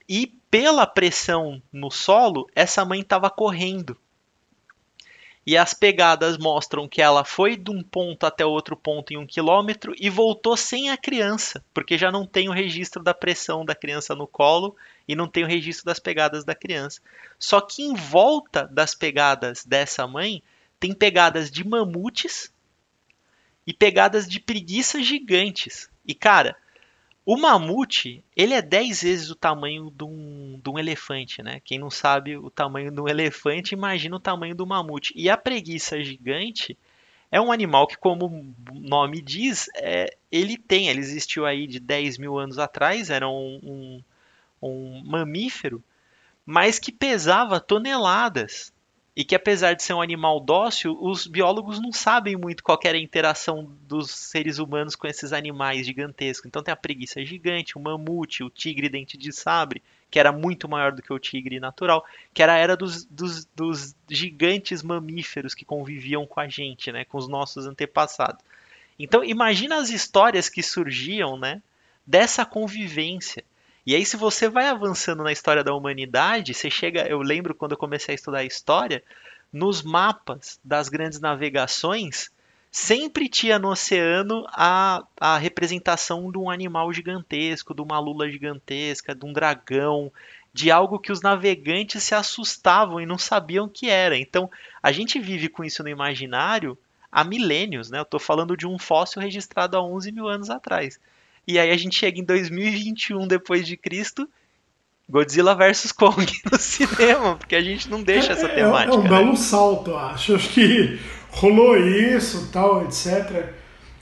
[0.08, 3.96] E pela pressão no solo, essa mãe estava correndo.
[5.48, 9.26] E as pegadas mostram que ela foi de um ponto até outro ponto em um
[9.26, 13.74] quilômetro e voltou sem a criança, porque já não tem o registro da pressão da
[13.74, 14.76] criança no colo
[15.08, 17.00] e não tem o registro das pegadas da criança.
[17.38, 20.42] Só que em volta das pegadas dessa mãe
[20.78, 22.52] tem pegadas de mamutes
[23.66, 25.88] e pegadas de preguiças gigantes.
[26.06, 26.58] E cara,
[27.30, 31.60] o mamute, ele é 10 vezes o tamanho de um, de um elefante, né?
[31.62, 35.12] Quem não sabe o tamanho de um elefante, imagina o tamanho do mamute.
[35.14, 36.74] E a preguiça gigante
[37.30, 41.78] é um animal que, como o nome diz, é, ele tem, ele existiu aí de
[41.78, 44.02] 10 mil anos atrás, era um, um
[44.62, 45.84] um mamífero,
[46.46, 48.72] mas que pesava toneladas.
[49.18, 52.96] E que apesar de ser um animal dócil, os biólogos não sabem muito qual era
[52.96, 56.46] a interação dos seres humanos com esses animais gigantescos.
[56.46, 60.68] Então tem a preguiça gigante, o mamute, o tigre dente de sabre, que era muito
[60.68, 65.52] maior do que o tigre natural, que era a era dos, dos, dos gigantes mamíferos
[65.52, 68.40] que conviviam com a gente, né, com os nossos antepassados.
[68.96, 71.60] Então imagina as histórias que surgiam, né,
[72.06, 73.42] dessa convivência.
[73.88, 77.08] E aí, se você vai avançando na história da humanidade, você chega.
[77.08, 79.02] Eu lembro quando eu comecei a estudar história,
[79.50, 82.30] nos mapas das grandes navegações,
[82.70, 89.14] sempre tinha no oceano a, a representação de um animal gigantesco, de uma lula gigantesca,
[89.14, 90.12] de um dragão,
[90.52, 94.18] de algo que os navegantes se assustavam e não sabiam o que era.
[94.18, 94.50] Então,
[94.82, 96.76] a gente vive com isso no imaginário
[97.10, 98.00] há milênios, né?
[98.00, 101.00] Eu estou falando de um fóssil registrado há 11 mil anos atrás.
[101.48, 104.28] E aí a gente chega em 2021 depois de Cristo,
[105.08, 108.92] Godzilla vs Kong no cinema, porque a gente não deixa essa temática.
[108.92, 109.08] É, é um né?
[109.08, 110.34] belo salto, eu acho.
[110.34, 113.46] Acho que rolou isso, tal, etc.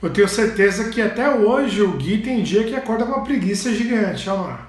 [0.02, 3.72] Eu tenho certeza que até hoje o Gui tem dia que acorda com uma preguiça
[3.72, 4.65] gigante, olha lá.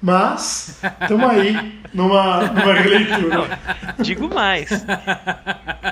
[0.00, 3.58] Mas, estamos aí numa, numa releitura.
[3.98, 4.70] Digo mais.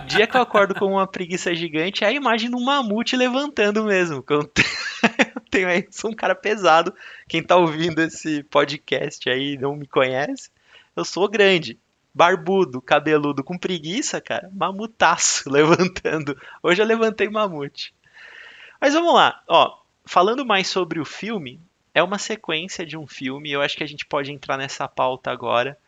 [0.06, 3.84] Dia que eu acordo com uma preguiça gigante, é a imagem de um mamute levantando
[3.84, 4.24] mesmo.
[4.28, 4.50] Eu
[5.50, 6.94] tenho aí, sou um cara pesado.
[7.28, 10.50] Quem tá ouvindo esse podcast aí não me conhece.
[10.94, 11.78] Eu sou grande,
[12.14, 14.48] barbudo, cabeludo, com preguiça, cara.
[14.54, 16.38] Mamutaço levantando.
[16.62, 17.92] Hoje eu levantei mamute.
[18.80, 19.78] Mas vamos lá, ó.
[20.04, 21.60] Falando mais sobre o filme,
[21.96, 25.30] é uma sequência de um filme, eu acho que a gente pode entrar nessa pauta
[25.30, 25.78] agora,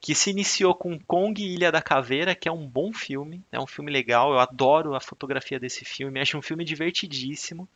[0.00, 3.58] que se iniciou com Kong e Ilha da Caveira, que é um bom filme, é
[3.58, 7.68] um filme legal, eu adoro a fotografia desse filme, acho um filme divertidíssimo.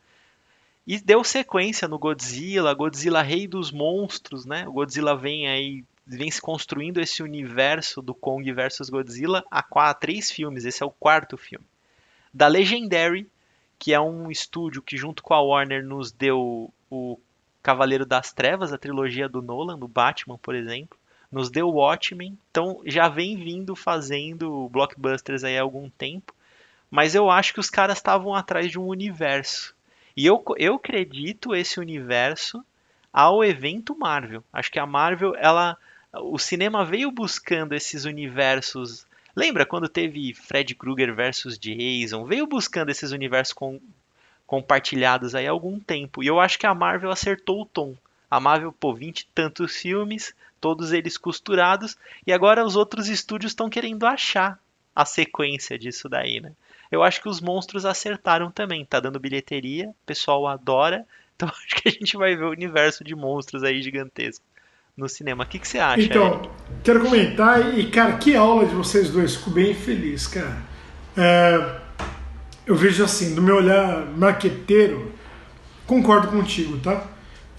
[0.87, 4.65] E deu sequência no Godzilla, Godzilla Rei dos Monstros, né?
[4.65, 10.07] O Godzilla vem aí, vem se construindo esse universo do Kong versus Godzilla há quatro,
[10.07, 11.65] três filmes, esse é o quarto filme.
[12.33, 13.29] Da Legendary,
[13.77, 17.19] que é um estúdio que junto com a Warner nos deu o
[17.63, 20.99] Cavaleiro das Trevas, a trilogia do Nolan, do Batman, por exemplo.
[21.31, 26.35] Nos deu Watchmen, então já vem vindo fazendo blockbusters aí há algum tempo.
[26.91, 29.73] Mas eu acho que os caras estavam atrás de um universo.
[30.15, 32.63] E eu, eu acredito esse universo
[33.11, 34.43] ao evento Marvel.
[34.51, 35.77] Acho que a Marvel, ela.
[36.13, 39.07] O cinema veio buscando esses universos.
[39.35, 42.25] Lembra quando teve Fred Krueger versus Jason?
[42.25, 43.81] Veio buscando esses universos com,
[44.45, 46.23] compartilhados aí há algum tempo.
[46.23, 47.95] E eu acho que a Marvel acertou o tom.
[48.29, 53.51] A Marvel, pô, 20 e tantos filmes, todos eles costurados, e agora os outros estúdios
[53.51, 54.57] estão querendo achar
[54.95, 56.51] a sequência disso daí, né?
[56.91, 61.75] Eu acho que os monstros acertaram também, tá dando bilheteria, o pessoal adora, então acho
[61.75, 64.45] que a gente vai ver o universo de monstros aí gigantesco
[64.95, 65.43] no cinema.
[65.43, 66.01] O que, que você acha?
[66.01, 66.49] Então, Eric?
[66.83, 70.61] quero comentar, e cara, que aula de vocês dois, fico bem feliz, cara.
[71.17, 71.81] É,
[72.65, 75.11] eu vejo assim, do meu olhar marqueteiro,
[75.85, 77.05] concordo contigo, tá?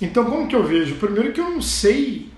[0.01, 0.97] Então, como que eu vejo?
[0.97, 2.31] Primeiro que eu não sei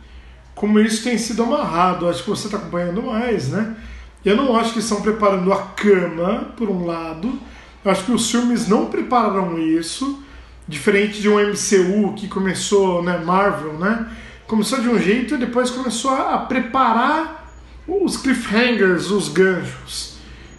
[0.54, 2.08] como isso tem sido amarrado.
[2.08, 3.76] Acho que você está acompanhando mais, né?
[4.24, 7.38] Eu não acho que estão preparando a cama, por um lado.
[7.84, 10.22] Eu acho que os filmes não prepararam isso.
[10.66, 14.10] Diferente de um MCU que começou, né, Marvel, né?
[14.48, 17.52] Começou de um jeito e depois começou a preparar
[17.86, 20.15] os cliffhangers, os ganchos.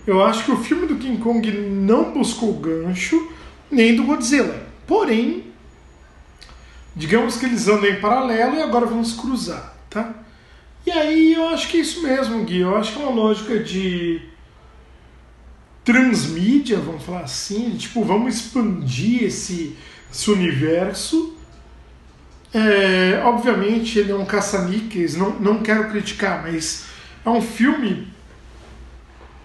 [0.07, 3.29] Eu acho que o filme do King Kong não buscou gancho,
[3.69, 4.65] nem do Godzilla.
[4.87, 5.47] Porém,
[6.95, 10.13] digamos que eles andam em paralelo e agora vamos cruzar, tá?
[10.85, 12.61] E aí eu acho que é isso mesmo, Gui.
[12.61, 14.21] Eu acho que é uma lógica de
[15.83, 19.75] transmídia, vamos falar assim, tipo, vamos expandir esse,
[20.09, 21.35] esse universo.
[22.53, 26.85] É, obviamente ele é um caça-níqueis, não, não quero criticar, mas
[27.25, 28.07] é um filme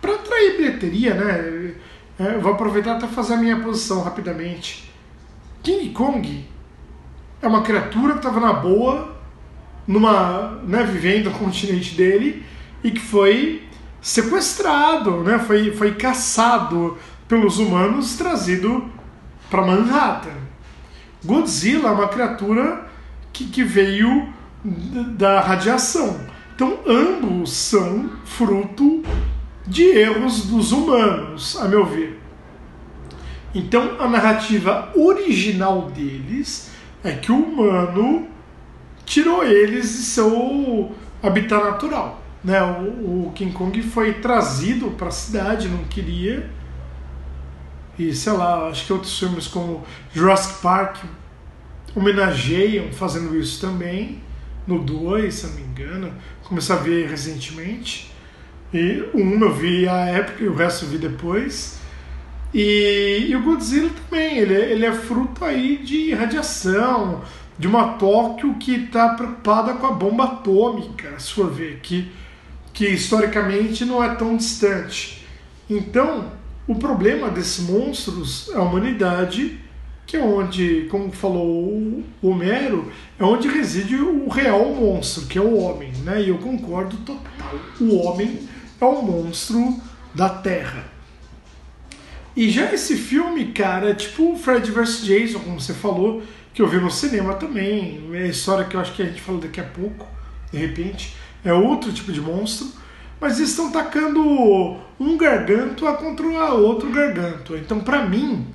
[0.02, 1.74] para atrair bilheteria, né?
[2.18, 4.92] É, vou aproveitar até fazer a minha posição rapidamente.
[5.62, 6.44] King Kong
[7.40, 9.16] é uma criatura que estava na boa,
[9.86, 12.44] numa, né, vivendo no continente dele
[12.84, 13.62] e que foi
[14.00, 15.38] sequestrado, né?
[15.38, 18.90] Foi, foi caçado pelos humanos, trazido
[19.48, 20.42] para Manhattan.
[21.24, 22.88] Godzilla é uma criatura
[23.32, 24.28] que, que veio
[25.16, 26.20] da radiação.
[26.54, 29.02] Então ambos são fruto
[29.66, 32.20] de erros dos humanos, a meu ver.
[33.54, 36.70] Então, a narrativa original deles
[37.04, 38.28] é que o humano
[39.04, 42.22] tirou eles de seu habitat natural.
[42.42, 42.60] Né?
[42.62, 46.50] O, o King Kong foi trazido para a cidade, não queria.
[47.98, 51.04] E sei lá, acho que outros filmes como Jurassic Park
[51.94, 54.22] homenageiam fazendo isso também.
[54.66, 56.12] No 2, se não me engano.
[56.44, 58.11] Comecei a ver recentemente.
[58.72, 61.78] E um eu vi a época e o resto eu vi depois.
[62.54, 67.22] E, e o Godzilla também, ele, é, ele é fruto aí de radiação,
[67.58, 72.10] de uma Tóquio que está preocupada com a bomba atômica, se for ver, que,
[72.72, 75.26] que historicamente não é tão distante.
[75.68, 76.32] Então,
[76.66, 79.58] o problema desses monstros é a humanidade,
[80.06, 85.40] que é onde, como falou o Homero, é onde reside o real monstro, que é
[85.40, 86.22] o homem, né?
[86.22, 87.54] E eu concordo total.
[87.80, 88.40] O homem
[88.84, 89.80] é um monstro
[90.14, 90.84] da Terra.
[92.34, 96.22] E já esse filme, cara, é tipo Fred vs Jason, como você falou,
[96.54, 98.10] que eu vi no cinema também.
[98.14, 100.06] É a história que eu acho que a gente fala daqui a pouco,
[100.50, 101.14] de repente.
[101.44, 102.68] É outro tipo de monstro.
[103.20, 104.20] Mas eles estão tacando
[104.98, 107.58] um gargantua contra outro gargantua.
[107.58, 108.46] Então, pra mim.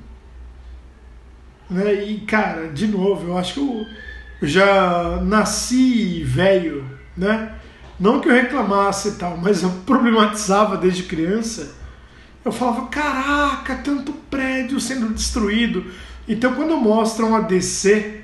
[1.70, 3.86] Né, e, cara, de novo, eu acho que eu
[4.48, 7.57] já nasci velho, né?
[8.00, 11.76] Não que eu reclamasse e tal, mas eu problematizava desde criança.
[12.46, 15.86] Eu falava, caraca, tanto prédio sendo destruído.
[16.28, 18.18] Então quando mostram a DC,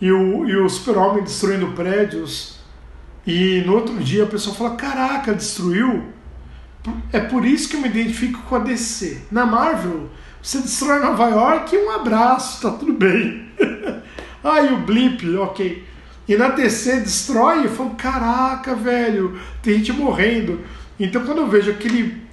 [0.00, 2.58] e o, e o super-homem destruindo prédios.
[3.26, 6.04] E no outro dia a pessoa fala: Caraca, destruiu.
[7.12, 9.22] É por isso que eu me identifico com a DC.
[9.30, 10.08] Na Marvel,
[10.42, 13.46] você destrói Nova York e um abraço, tá tudo bem.
[13.58, 15.84] e o blip, ok.
[16.28, 20.60] E na DC destrói, eu falo, caraca, velho, tem gente morrendo.
[21.00, 22.28] Então quando eu vejo aquele.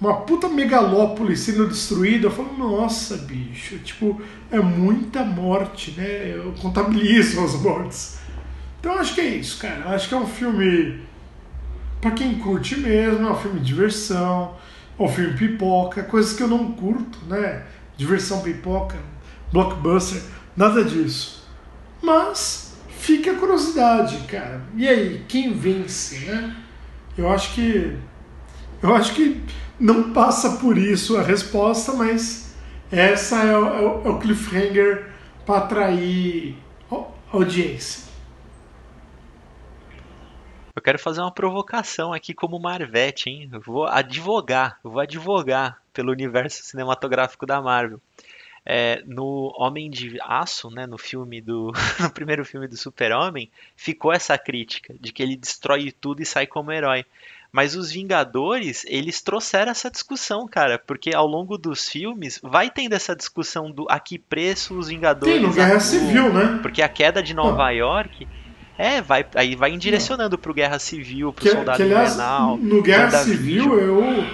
[0.00, 4.20] Uma puta megalópole sendo destruída, eu falo, nossa, bicho, tipo,
[4.50, 6.34] é muita morte, né?
[6.34, 8.18] Eu contabilizo as mortes.
[8.78, 9.94] Então acho que é isso, cara.
[9.94, 11.00] Acho que é um filme
[12.02, 14.54] para quem curte mesmo, é um filme de diversão,
[14.98, 17.62] é um filme pipoca, coisas que eu não curto, né?
[17.96, 18.98] Diversão pipoca,
[19.50, 20.20] blockbuster,
[20.54, 21.48] nada disso.
[22.02, 22.63] Mas
[23.04, 24.62] fica a curiosidade, cara.
[24.74, 26.56] E aí, quem vence, né?
[27.16, 27.96] Eu acho que
[28.82, 29.42] eu acho que
[29.78, 32.54] não passa por isso a resposta, mas
[32.90, 35.10] essa é o, é o, é o cliffhanger
[35.46, 36.56] para atrair
[37.32, 38.04] audiência.
[40.74, 43.48] Eu quero fazer uma provocação aqui como Marvete, hein?
[43.52, 48.00] Eu vou advogar, eu vou advogar pelo universo cinematográfico da Marvel.
[48.66, 54.12] É, no Homem de Aço, né, no filme do no primeiro filme do Super-Homem, ficou
[54.12, 57.04] essa crítica de que ele destrói tudo e sai como herói.
[57.52, 62.94] Mas os Vingadores, eles trouxeram essa discussão, cara, porque ao longo dos filmes vai tendo
[62.94, 65.34] essa discussão do a que preço os Vingadores.
[65.34, 66.58] Tem no Guerra Civil, né?
[66.60, 68.26] Porque a queda de Nova York
[68.76, 72.56] é, vai, aí vai direcionando pro Guerra Civil, pro que, Soldado que, aliás, Invernal.
[72.56, 74.24] No Guerra Civil, eu,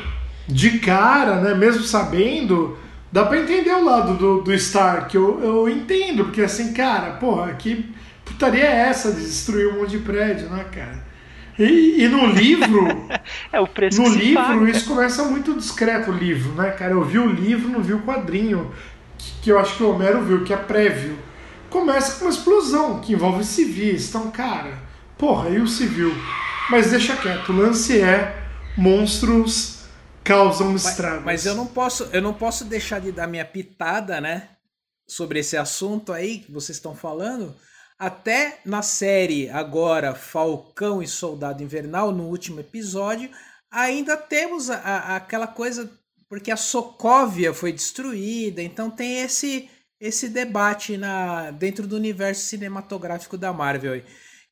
[0.49, 2.79] de cara, né, mesmo sabendo,
[3.11, 5.15] dá pra entender o lado do, do Stark.
[5.15, 7.93] Eu, eu entendo, porque assim, cara, porra, que
[8.25, 11.11] putaria é essa de destruir um monte de prédio, né, cara?
[11.59, 12.87] E, e no livro.
[13.53, 16.93] é o preço No livro, isso começa muito discreto, o livro, né, cara?
[16.93, 18.71] Eu vi o livro, não vi o quadrinho,
[19.19, 21.17] que, que eu acho que o Homero viu, que é prévio
[21.71, 24.09] começa com uma explosão que envolve civis.
[24.09, 24.73] Então, cara,
[25.17, 26.13] porra, e o civil?
[26.69, 28.37] Mas deixa quieto, o lance é
[28.77, 29.80] monstros
[30.25, 31.25] causam estragos.
[31.25, 34.49] Mas, mas eu não posso, eu não posso deixar de dar minha pitada, né,
[35.09, 37.55] sobre esse assunto aí que vocês estão falando.
[37.99, 43.31] Até na série agora Falcão e Soldado Invernal, no último episódio,
[43.71, 45.91] ainda temos a, a, aquela coisa
[46.29, 49.69] porque a Sokovia foi destruída, então tem esse
[50.01, 54.03] esse debate na dentro do universo cinematográfico da Marvel.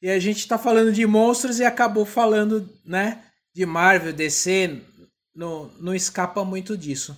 [0.02, 3.22] E a gente está falando de monstros e acabou falando, né,
[3.54, 4.82] de Marvel, DC,
[5.38, 7.16] não, não escapa muito disso.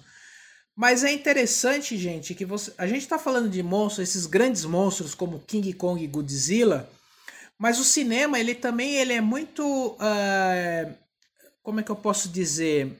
[0.77, 5.15] Mas é interessante, gente, que você, a gente está falando de monstros, esses grandes monstros
[5.15, 6.89] como King Kong e Godzilla,
[7.59, 10.95] mas o cinema ele também ele é muito, uh,
[11.63, 12.95] como é que eu posso dizer,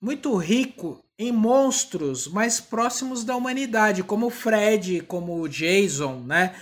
[0.00, 6.54] muito rico em monstros mais próximos da humanidade, como o Fred, como o Jason, né?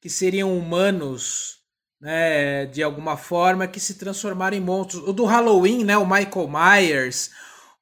[0.00, 1.58] Que seriam humanos,
[2.00, 2.66] né?
[2.66, 5.06] De alguma forma, que se transformaram em monstros.
[5.06, 5.96] O do Halloween, né?
[5.96, 7.30] O Michael Myers,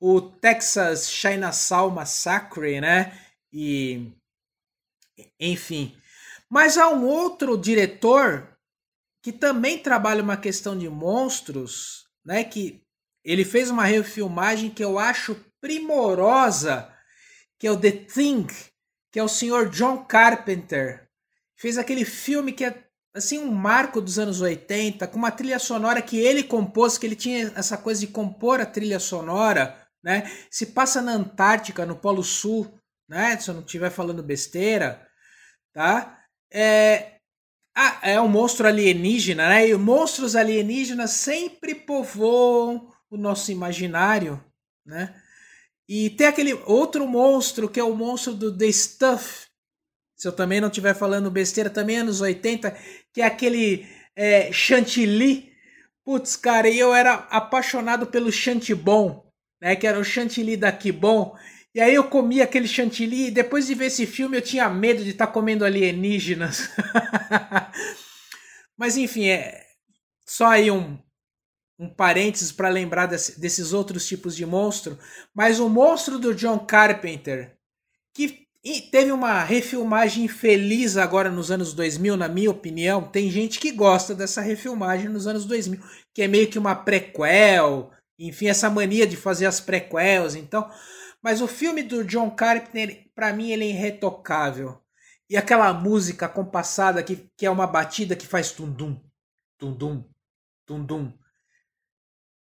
[0.01, 3.19] o Texas Chainsaw Massacre, né?
[3.53, 4.13] E
[5.39, 5.97] enfim.
[6.49, 8.57] Mas há um outro diretor
[9.23, 12.45] que também trabalha uma questão de monstros, né?
[12.45, 12.83] Que
[13.25, 16.93] ele fez uma refilmagem que eu acho primorosa,
[17.59, 18.47] que é o The Thing,
[19.13, 21.09] que é o senhor John Carpenter.
[21.57, 22.85] Fez aquele filme que é
[23.15, 27.17] assim um marco dos anos 80, com uma trilha sonora que ele compôs, que ele
[27.17, 30.31] tinha essa coisa de compor a trilha sonora, né?
[30.51, 32.73] Se passa na Antártica, no Polo Sul,
[33.09, 33.39] né?
[33.39, 35.07] Se eu não estiver falando besteira,
[35.73, 36.19] tá?
[36.53, 37.19] É,
[37.75, 39.69] ah, é um monstro alienígena, né?
[39.69, 44.43] E monstros alienígenas sempre povoam o nosso imaginário,
[44.85, 45.15] né?
[45.89, 49.47] E tem aquele outro monstro que é o monstro do The Stuff.
[50.17, 52.77] Se eu também não estiver falando besteira, também anos 80,
[53.13, 55.53] que é aquele é, chantilly.
[56.05, 59.28] Putz, cara, eu era apaixonado pelo chantibon,
[59.61, 59.77] né?
[59.77, 61.37] Que era o chantilly da Kibon.
[61.75, 65.05] E aí eu comia aquele chantilly e depois de ver esse filme eu tinha medo
[65.05, 66.71] de estar tá comendo alienígenas.
[68.77, 69.65] Mas enfim, é
[70.25, 70.99] só aí um,
[71.79, 74.99] um parênteses para lembrar desse, desses outros tipos de monstro,
[75.35, 77.57] mas o monstro do John Carpenter,
[78.13, 78.49] que
[78.91, 84.15] teve uma refilmagem feliz agora nos anos 2000, na minha opinião, tem gente que gosta
[84.15, 85.81] dessa refilmagem nos anos 2000,
[86.15, 90.71] que é meio que uma prequel, enfim, essa mania de fazer as prequels, então,
[91.23, 94.81] mas o filme do John Carpenter, para mim, ele é irretocável.
[95.31, 98.99] E aquela música compassada que, que é uma batida que faz tum-dum,
[99.59, 100.05] tum-dum,
[100.65, 101.13] tum-dum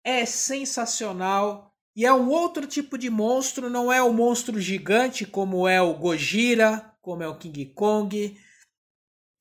[0.03, 5.67] é sensacional e é um outro tipo de monstro, não é o monstro gigante como
[5.67, 8.37] é o Gojira, como é o King Kong,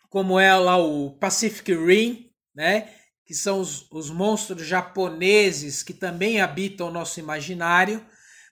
[0.09, 2.95] como é lá o Pacific Rim, né?
[3.25, 8.05] Que são os, os monstros japoneses que também habitam o nosso imaginário.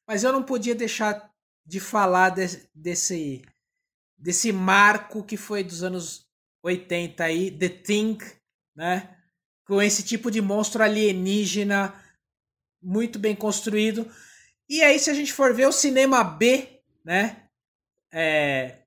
[0.06, 1.30] Mas eu não podia deixar
[1.66, 3.42] de falar de, desse,
[4.18, 6.26] desse marco que foi dos anos
[6.62, 8.18] 80 aí, The Thing,
[8.74, 9.16] né?
[9.66, 11.94] Com esse tipo de monstro alienígena
[12.82, 14.10] muito bem construído.
[14.68, 17.48] E aí, se a gente for ver o cinema B, né?
[18.12, 18.82] É,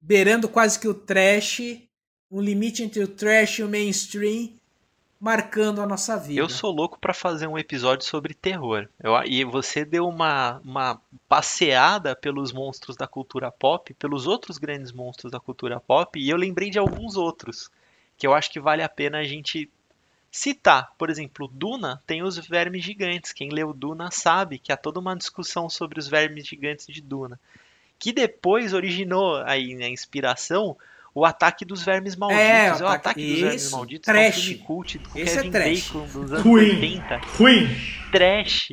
[0.00, 1.60] beirando quase que o trash,
[2.30, 4.57] um limite entre o trash e o mainstream,
[5.20, 6.40] marcando a nossa vida.
[6.40, 8.88] Eu sou louco para fazer um episódio sobre terror.
[9.02, 14.92] Eu, e você deu uma, uma passeada pelos monstros da cultura pop, pelos outros grandes
[14.92, 17.70] monstros da cultura pop, e eu lembrei de alguns outros
[18.16, 19.70] que eu acho que vale a pena a gente
[20.30, 20.92] citar.
[20.96, 23.32] Por exemplo, Duna tem os vermes gigantes.
[23.32, 27.40] Quem leu Duna sabe que há toda uma discussão sobre os vermes gigantes de Duna,
[27.98, 30.76] que depois originou aí a inspiração
[31.18, 32.44] o Ataque dos Vermes Malditos.
[32.44, 34.24] É, o, o Ataque, dos Vermes Malditos trash.
[34.24, 35.86] é um filme cult com Esse Kevin é trash.
[35.88, 36.70] Bacon dos anos Ruim.
[36.70, 37.20] 80.
[37.36, 37.76] Ruim.
[38.12, 38.68] Trash.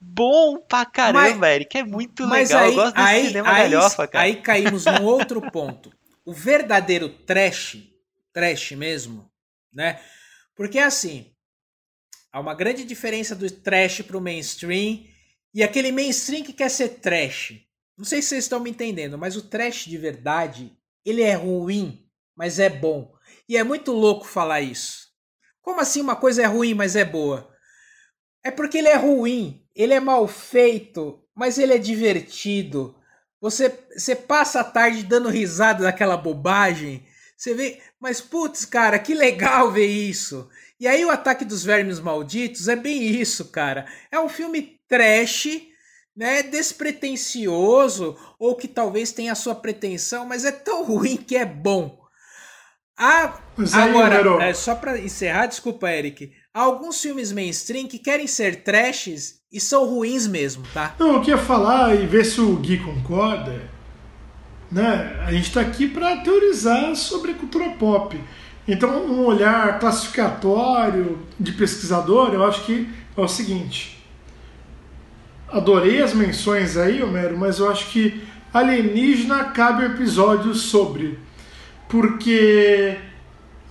[0.00, 1.78] Bom pra caramba, mas, Eric.
[1.78, 2.62] É muito legal.
[2.62, 4.24] Aí, Eu gosto desse aí, cinema aí, galhofa, cara.
[4.24, 5.92] Aí caímos num outro ponto.
[6.24, 7.78] O verdadeiro trash,
[8.32, 9.30] trash mesmo,
[9.72, 10.00] né?
[10.54, 11.32] Porque assim,
[12.32, 15.04] há uma grande diferença do trash pro mainstream
[15.54, 17.60] e aquele mainstream que quer ser trash.
[17.96, 20.72] Não sei se vocês estão me entendendo, mas o trash de verdade
[21.04, 23.12] ele é ruim, mas é bom.
[23.48, 25.08] E é muito louco falar isso.
[25.60, 27.50] Como assim uma coisa é ruim, mas é boa?
[28.44, 32.94] É porque ele é ruim, ele é mal feito, mas ele é divertido.
[33.40, 37.06] Você, você passa a tarde dando risada daquela bobagem.
[37.36, 40.48] Você vê, mas putz, cara, que legal ver isso.
[40.78, 43.86] E aí o Ataque dos Vermes Malditos é bem isso, cara.
[44.10, 45.48] É um filme trash
[46.16, 51.44] né, despretensioso ou que talvez tenha a sua pretensão, mas é tão ruim que é
[51.44, 52.00] bom.
[52.96, 53.40] Ah,
[53.72, 56.30] agora, é, só para encerrar, desculpa, Eric.
[56.54, 60.94] Há alguns filmes mainstream que querem ser trashes e são ruins mesmo, tá?
[60.98, 63.70] Não, eu queria falar e ver se o Gui concorda.
[64.70, 65.18] Né?
[65.26, 68.18] A gente está aqui para teorizar sobre a cultura pop.
[68.68, 74.01] Então, um olhar classificatório de pesquisador, eu acho que é o seguinte:
[75.52, 78.22] adorei as menções aí, Homero, mas eu acho que
[78.52, 81.18] alienígena cabe um episódio sobre.
[81.88, 82.96] Porque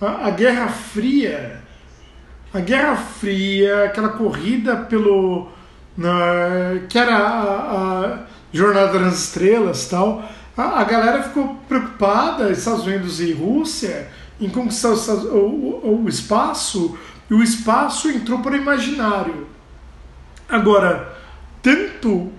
[0.00, 1.60] a, a Guerra Fria,
[2.54, 5.48] a Guerra Fria, aquela corrida pelo.
[5.94, 8.18] Na, que era a, a
[8.50, 10.26] Jornada das Estrelas tal,
[10.56, 14.08] a, a galera ficou preocupada, Estados Unidos e Rússia,
[14.40, 16.96] em conquistar o, o, o espaço,
[17.28, 19.46] e o espaço entrou para o imaginário.
[20.48, 21.21] Agora,
[21.62, 22.32] tanto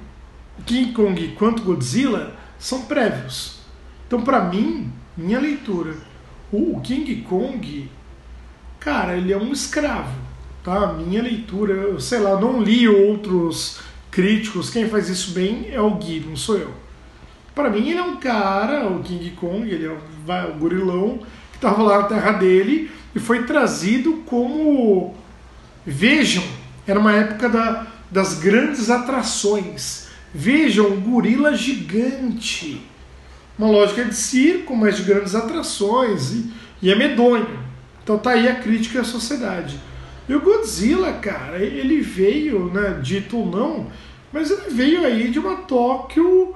[0.65, 3.59] King Kong quanto Godzilla são prévios.
[4.05, 5.95] Então, para mim, minha leitura,
[6.51, 7.89] o King Kong,
[8.79, 10.15] cara, ele é um escravo,
[10.63, 10.93] tá?
[10.93, 13.79] Minha leitura, eu sei lá, não li outros
[14.11, 16.71] críticos, quem faz isso bem é o Gui, não sou eu.
[17.55, 21.19] Para mim, ele é um cara, o King Kong, ele é o, o gorilão
[21.51, 25.15] que estava lá na terra dele e foi trazido como.
[25.85, 26.43] Vejam,
[26.87, 30.07] era uma época da, das grandes atrações.
[30.33, 32.81] Vejam, um gorila gigante.
[33.57, 36.31] Uma lógica de circo, mas de grandes atrações.
[36.31, 37.59] E, e é medonho.
[38.03, 39.79] Então tá aí a crítica à sociedade.
[40.29, 43.87] E o Godzilla, cara, ele veio, né, dito ou não,
[44.31, 46.55] mas ele veio aí de uma Tóquio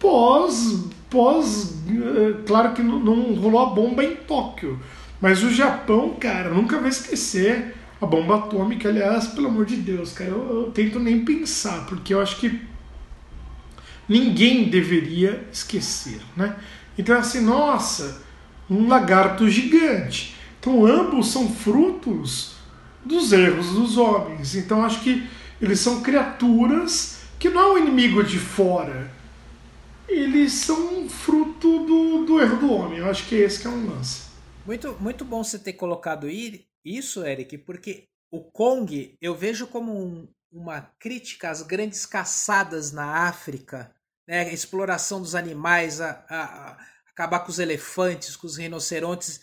[0.00, 0.86] pós.
[1.08, 4.80] pós eh, claro que não, não rolou a bomba em Tóquio.
[5.20, 7.74] Mas o Japão, cara, nunca vai esquecer
[8.04, 12.14] a bomba atômica, aliás, pelo amor de Deus, cara, eu, eu tento nem pensar, porque
[12.14, 12.60] eu acho que
[14.08, 16.56] ninguém deveria esquecer, né?
[16.96, 18.22] Então, assim, nossa,
[18.70, 20.36] um lagarto gigante.
[20.60, 22.54] Então, ambos são frutos
[23.04, 24.54] dos erros dos homens.
[24.54, 25.26] Então, acho que
[25.60, 29.10] eles são criaturas que não é um inimigo de fora.
[30.08, 32.98] Eles são fruto do, do erro do homem.
[32.98, 34.24] Eu acho que esse que é um lance.
[34.64, 36.28] Muito, muito bom você ter colocado
[36.84, 43.28] isso, Eric, porque o Kong eu vejo como um, uma crítica às grandes caçadas na
[43.28, 43.94] África,
[44.26, 44.40] né?
[44.42, 49.40] a exploração dos animais, a, a, a acabar com os elefantes, com os rinocerontes.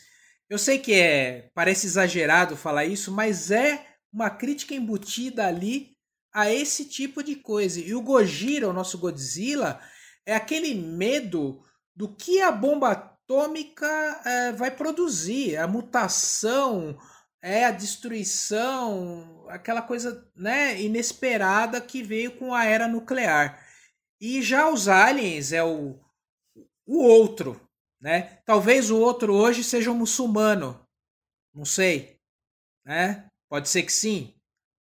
[0.49, 5.95] Eu sei que é parece exagerado falar isso, mas é uma crítica embutida ali
[6.33, 7.79] a esse tipo de coisa.
[7.79, 9.79] E o Gojira, o nosso Godzilla,
[10.25, 11.63] é aquele medo
[11.95, 13.87] do que a bomba atômica
[14.25, 16.97] é, vai produzir, a mutação,
[17.41, 23.65] é a destruição, aquela coisa né, inesperada que veio com a era nuclear.
[24.19, 25.99] E já os aliens é o,
[26.85, 27.59] o outro,
[27.99, 28.39] né?
[28.45, 30.79] Talvez o outro hoje seja um muçulmano,
[31.53, 32.19] não sei,
[32.85, 33.27] né?
[33.49, 34.35] Pode ser que sim.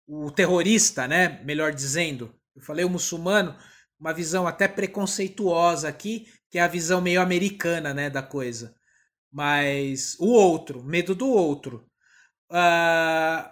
[0.07, 1.43] O terrorista, né?
[1.43, 2.33] Melhor dizendo.
[2.55, 3.55] Eu falei o muçulmano,
[3.99, 8.75] uma visão até preconceituosa aqui, que é a visão meio americana, né, da coisa.
[9.31, 11.86] Mas o outro, medo do outro.
[12.49, 13.49] Uh,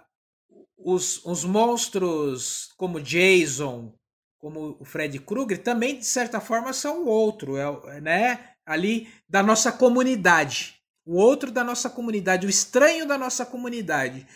[0.78, 3.94] os, os monstros como Jason,
[4.38, 8.52] como o Fred Krueger, também de certa forma são o outro, é, né?
[8.66, 10.76] Ali da nossa comunidade.
[11.06, 14.28] O outro da nossa comunidade, o estranho da nossa comunidade.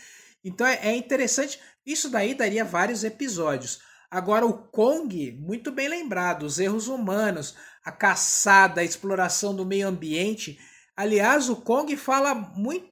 [0.43, 1.59] Então é, é interessante.
[1.85, 3.81] Isso daí daria vários episódios.
[4.09, 9.87] Agora, o Kong, muito bem lembrado, os erros humanos, a caçada, a exploração do meio
[9.87, 10.59] ambiente.
[10.95, 12.89] Aliás, o Kong fala muito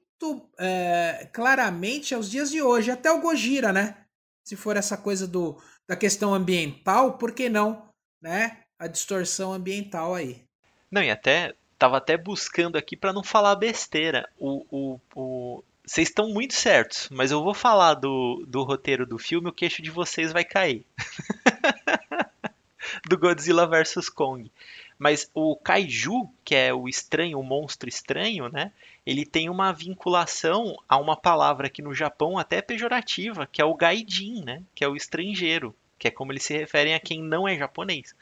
[0.58, 3.96] é, claramente aos dias de hoje, até o Gojira, né?
[4.44, 7.88] Se for essa coisa do, da questão ambiental, por que não,
[8.20, 8.62] né?
[8.78, 10.42] A distorção ambiental aí.
[10.90, 14.28] Não, e até tava até buscando aqui para não falar besteira.
[14.38, 19.18] O, o, o, vocês estão muito certos, mas eu vou falar do, do roteiro do
[19.18, 20.84] filme, o queixo de vocês vai cair.
[23.08, 24.50] do Godzilla vs Kong.
[24.98, 28.72] Mas o kaiju, que é o estranho, o monstro estranho, né?
[29.06, 33.74] Ele tem uma vinculação a uma palavra aqui no Japão até pejorativa, que é o
[33.74, 34.62] gaijin, né?
[34.74, 38.14] Que é o estrangeiro, que é como eles se referem a quem não é japonês.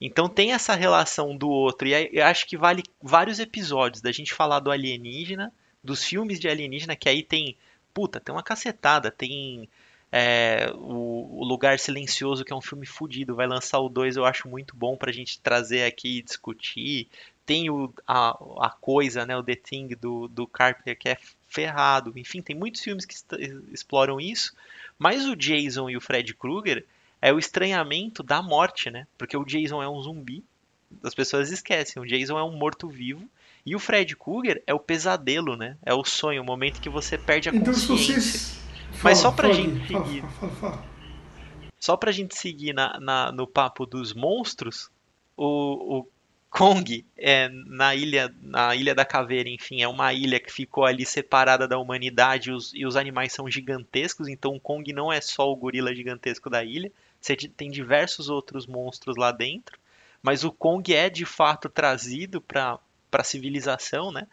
[0.00, 4.34] Então tem essa relação do outro, e eu acho que vale vários episódios da gente
[4.34, 5.52] falar do alienígena,
[5.82, 7.56] dos filmes de alienígena, que aí tem,
[7.92, 9.68] puta, tem uma cacetada, tem
[10.16, 14.24] é, o, o, Lugar Silencioso, que é um filme fodido, vai lançar o 2, eu
[14.24, 17.08] acho muito bom pra gente trazer aqui e discutir.
[17.44, 22.12] Tem o, a, a coisa, né, o The Thing do, do Carpenter, que é ferrado.
[22.14, 23.16] Enfim, tem muitos filmes que
[23.72, 24.54] exploram isso.
[24.96, 26.86] Mas o Jason e o Fred Krueger
[27.20, 29.08] é o estranhamento da morte, né?
[29.18, 30.44] Porque o Jason é um zumbi,
[31.02, 33.28] as pessoas esquecem, o Jason é um morto-vivo
[33.66, 35.76] e o Fred Krueger é o pesadelo, né?
[35.84, 38.22] É o sonho, o momento que você perde a então, consciência.
[38.22, 38.63] Vocês...
[39.04, 40.24] Mas só pra gente seguir.
[41.78, 44.90] Só pra gente seguir na, na, no papo dos monstros,
[45.36, 46.08] o, o
[46.48, 51.04] Kong é na ilha, na ilha da caveira, enfim, é uma ilha que ficou ali
[51.04, 55.50] separada da humanidade os, e os animais são gigantescos, então o Kong não é só
[55.52, 56.90] o gorila gigantesco da ilha,
[57.20, 59.78] você tem diversos outros monstros lá dentro,
[60.22, 62.78] mas o Kong é de fato trazido para
[63.12, 64.26] a civilização, né?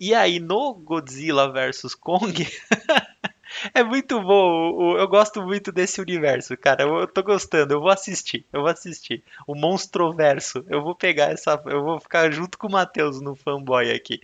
[0.00, 2.44] E aí no Godzilla vs Kong
[3.72, 4.96] é muito bom.
[4.98, 6.84] Eu gosto muito desse universo, cara.
[6.84, 7.74] Eu tô gostando.
[7.74, 8.44] Eu vou assistir.
[8.52, 9.22] Eu vou assistir.
[9.46, 10.64] O Monstroverso.
[10.68, 11.60] Eu vou pegar essa.
[11.66, 14.20] Eu vou ficar junto com o Matheus no fanboy aqui.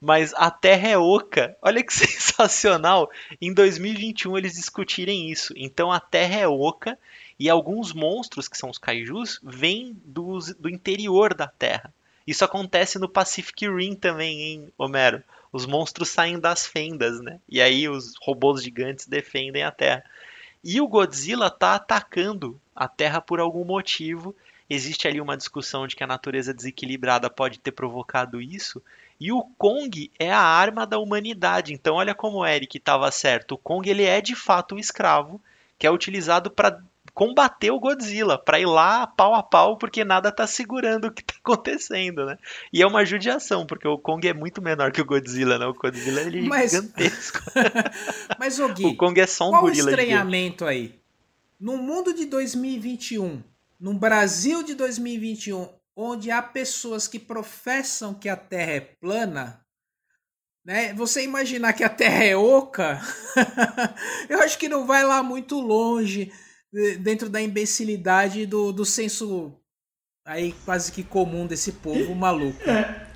[0.00, 1.56] Mas a Terra é oca.
[1.62, 3.10] Olha que sensacional.
[3.40, 5.52] Em 2021 eles discutirem isso.
[5.56, 6.98] Então a Terra é oca
[7.38, 11.92] e alguns monstros, que são os kaijus, vêm do, do interior da Terra.
[12.26, 15.22] Isso acontece no Pacific Rim também, hein, Homero?
[15.52, 17.40] Os monstros saem das fendas, né?
[17.48, 20.04] E aí os robôs gigantes defendem a Terra.
[20.62, 24.34] E o Godzilla tá atacando a Terra por algum motivo.
[24.68, 28.82] Existe ali uma discussão de que a natureza desequilibrada pode ter provocado isso.
[29.20, 31.72] E o Kong é a arma da humanidade.
[31.72, 33.52] Então olha como o Eric estava certo.
[33.52, 35.40] O Kong ele é de fato um escravo
[35.78, 36.82] que é utilizado para
[37.18, 41.24] combater o Godzilla, para ir lá pau a pau, porque nada tá segurando o que
[41.24, 42.38] tá acontecendo, né?
[42.72, 45.66] E é uma judiação, porque o Kong é muito menor que o Godzilla, né?
[45.66, 46.70] O Godzilla ele é Mas...
[46.70, 47.40] gigantesco.
[48.38, 50.94] Mas, o Gui, o Kong é só um qual gorila o estranhamento aí?
[51.58, 53.42] No mundo de 2021,
[53.80, 59.60] no Brasil de 2021, onde há pessoas que professam que a Terra é plana,
[60.64, 60.94] né?
[60.94, 63.00] Você imaginar que a Terra é oca,
[64.30, 66.30] eu acho que não vai lá muito longe
[67.00, 69.52] dentro da imbecilidade do, do senso
[70.24, 72.58] aí quase que comum desse povo maluco.
[72.68, 73.06] É,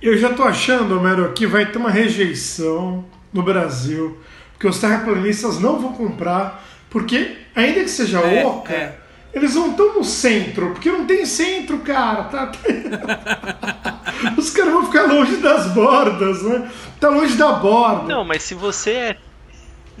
[0.00, 4.20] eu já tô achando, Homero, que vai ter uma rejeição no Brasil,
[4.52, 8.98] porque os terraplanistas não vão comprar, porque ainda que seja é, oca, é.
[9.32, 12.24] eles não estão no centro, porque não tem centro, cara.
[12.24, 12.52] Tá?
[14.38, 16.70] os caras vão ficar longe das bordas, né?
[17.00, 18.06] Tá longe da borda.
[18.06, 19.16] Não, mas se você é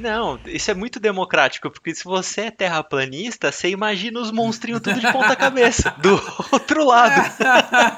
[0.02, 4.98] não, isso é muito democrático, porque se você é terraplanista, você imagina os monstrinhos tudo
[4.98, 6.20] de ponta cabeça, do
[6.52, 7.22] outro lado.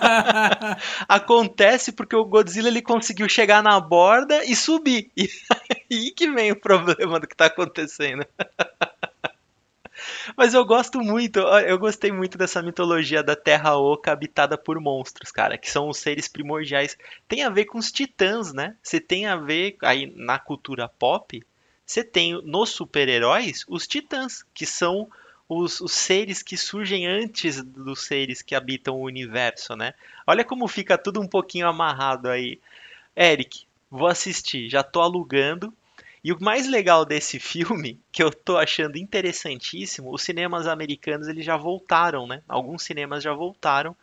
[1.08, 5.10] Acontece porque o Godzilla ele conseguiu chegar na borda e subir.
[5.16, 5.28] E
[5.90, 8.26] aí que vem o problema do que está acontecendo.
[10.36, 15.30] Mas eu gosto muito, eu gostei muito dessa mitologia da Terra Oca habitada por monstros,
[15.30, 16.98] cara, que são os seres primordiais.
[17.26, 18.76] Tem a ver com os titãs, né?
[18.82, 21.42] Você tem a ver aí na cultura pop,
[21.86, 25.08] você tem nos super-heróis os titãs, que são
[25.48, 29.92] os, os, seres que surgem antes dos seres que habitam o universo, né?
[30.26, 32.58] Olha como fica tudo um pouquinho amarrado aí.
[33.16, 35.72] Eric, vou assistir, já tô alugando.
[36.22, 41.44] E o mais legal desse filme, que eu tô achando interessantíssimo, os cinemas americanos eles
[41.44, 42.42] já voltaram, né?
[42.48, 43.94] Alguns cinemas já voltaram.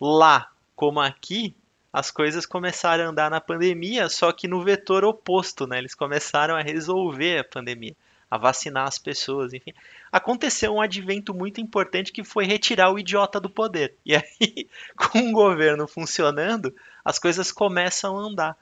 [0.00, 1.54] Lá, como aqui,
[1.96, 5.78] as coisas começaram a andar na pandemia, só que no vetor oposto, né?
[5.78, 7.96] Eles começaram a resolver a pandemia,
[8.30, 9.72] a vacinar as pessoas, enfim.
[10.12, 13.94] Aconteceu um advento muito importante que foi retirar o idiota do poder.
[14.04, 16.70] E aí, com o governo funcionando,
[17.02, 18.58] as coisas começam a andar.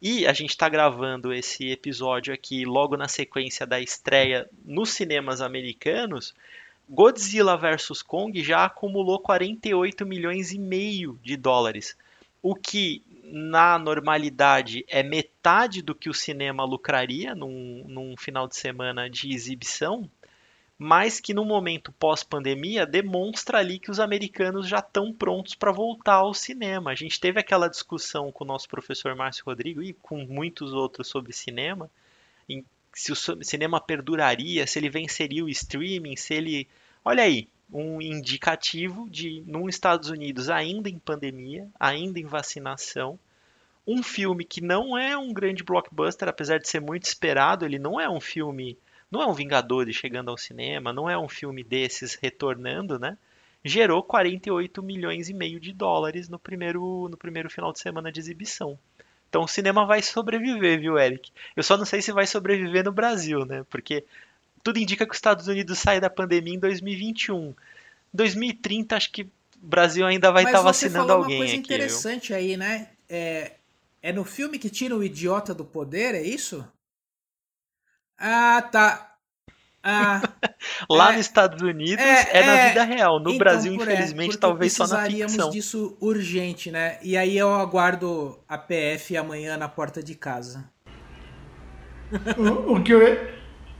[0.00, 5.40] E a gente está gravando esse episódio aqui logo na sequência da estreia nos cinemas
[5.40, 6.32] americanos.
[6.88, 11.96] Godzilla vs Kong já acumulou 48 milhões e meio de dólares
[12.50, 18.56] o que na normalidade é metade do que o cinema lucraria num, num final de
[18.56, 20.10] semana de exibição,
[20.78, 26.14] mas que no momento pós-pandemia demonstra ali que os americanos já estão prontos para voltar
[26.14, 26.90] ao cinema.
[26.90, 31.06] A gente teve aquela discussão com o nosso professor Márcio Rodrigo e com muitos outros
[31.06, 31.90] sobre cinema,
[32.94, 36.66] se o cinema perduraria, se ele venceria o streaming, se ele.
[37.04, 43.18] Olha aí, um indicativo de, nos Estados Unidos, ainda em pandemia, ainda em vacinação,
[43.86, 47.98] um filme que não é um grande blockbuster, apesar de ser muito esperado, ele não
[47.98, 48.76] é um filme,
[49.10, 53.16] não é um Vingadores chegando ao cinema, não é um filme desses retornando, né?
[53.64, 58.20] Gerou 48 milhões e meio de dólares no primeiro, no primeiro final de semana de
[58.20, 58.78] exibição.
[59.28, 61.30] Então o cinema vai sobreviver, viu, Eric?
[61.56, 63.64] Eu só não sei se vai sobreviver no Brasil, né?
[63.68, 64.04] Porque
[64.62, 67.54] tudo indica que os Estados Unidos saem da pandemia em 2021.
[68.12, 69.30] 2030, acho que o
[69.60, 71.38] Brasil ainda vai estar tá vacinando alguém.
[71.38, 72.36] Mas uma coisa aqui, interessante viu?
[72.36, 72.88] aí, né?
[73.08, 73.52] É,
[74.02, 76.66] é no filme que tira o idiota do poder, é isso?
[78.18, 79.16] Ah, tá.
[79.82, 80.20] Ah,
[80.90, 83.20] Lá é, nos Estados Unidos é, é na é, vida real.
[83.20, 85.26] No então, Brasil, é, infelizmente, talvez só na ficção.
[85.26, 86.98] Precisaríamos disso urgente, né?
[87.02, 90.68] E aí eu aguardo a PF amanhã na porta de casa.
[92.36, 93.37] o, o que eu,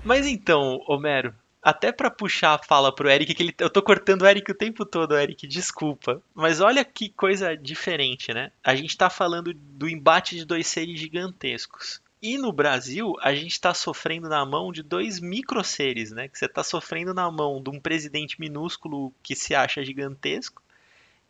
[0.09, 4.23] mas então, Homero, até para puxar a fala pro Eric, que ele, eu tô cortando
[4.23, 6.23] o Eric o tempo todo, Eric, desculpa.
[6.35, 8.51] Mas olha que coisa diferente, né?
[8.65, 12.01] A gente tá falando do embate de dois seres gigantescos.
[12.23, 16.27] E no Brasil, a gente está sofrendo na mão de dois micro seres, né?
[16.27, 20.63] Que você está sofrendo na mão de um presidente minúsculo que se acha gigantesco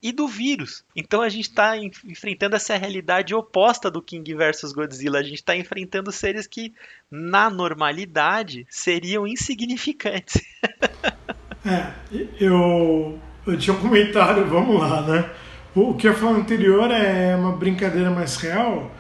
[0.03, 0.85] e do vírus.
[0.95, 5.19] Então a gente está enfrentando essa realidade oposta do King versus Godzilla.
[5.19, 6.73] A gente está enfrentando seres que,
[7.11, 10.43] na normalidade, seriam insignificantes.
[11.67, 11.93] é,
[12.41, 15.31] eu, eu tinha um comentário, vamos lá, né?
[15.75, 18.91] O que eu falei anterior é uma brincadeira mais real.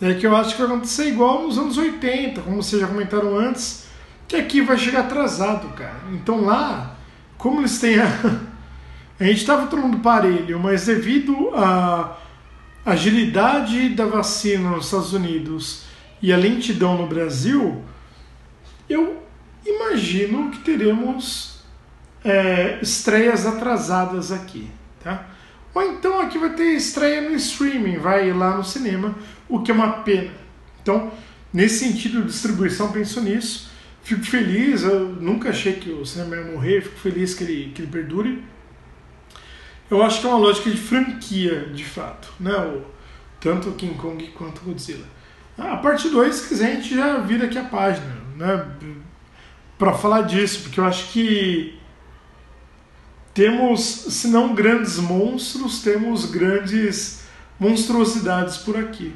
[0.00, 3.36] É que eu acho que vai acontecer igual nos anos 80, como vocês já comentaram
[3.36, 3.86] antes,
[4.26, 6.00] que aqui vai chegar atrasado, cara.
[6.12, 6.96] Então lá,
[7.36, 8.06] como eles têm a
[9.20, 12.16] a gente estava todo mundo parelho, mas devido à
[12.86, 15.84] agilidade da vacina nos Estados Unidos
[16.22, 17.84] e a lentidão no Brasil,
[18.88, 19.22] eu
[19.64, 21.60] imagino que teremos
[22.24, 24.70] é, estreias atrasadas aqui,
[25.04, 25.26] tá?
[25.74, 29.14] Ou então aqui vai ter estreia no streaming, vai lá no cinema,
[29.48, 30.32] o que é uma pena.
[30.82, 31.12] Então,
[31.52, 33.70] nesse sentido de distribuição, penso nisso.
[34.02, 37.82] Fico feliz, eu nunca achei que o cinema ia morrer, fico feliz que ele, que
[37.82, 38.42] ele perdure.
[39.90, 42.54] Eu acho que é uma lógica de franquia, de fato, né?
[42.56, 42.84] O,
[43.40, 45.04] tanto King Kong quanto Godzilla.
[45.58, 48.66] A parte 2, se quiser, a gente já vira aqui a página, né?
[49.76, 51.78] Para falar disso, porque eu acho que
[53.34, 57.22] temos, se não grandes monstros, temos grandes
[57.58, 59.14] monstruosidades por aqui.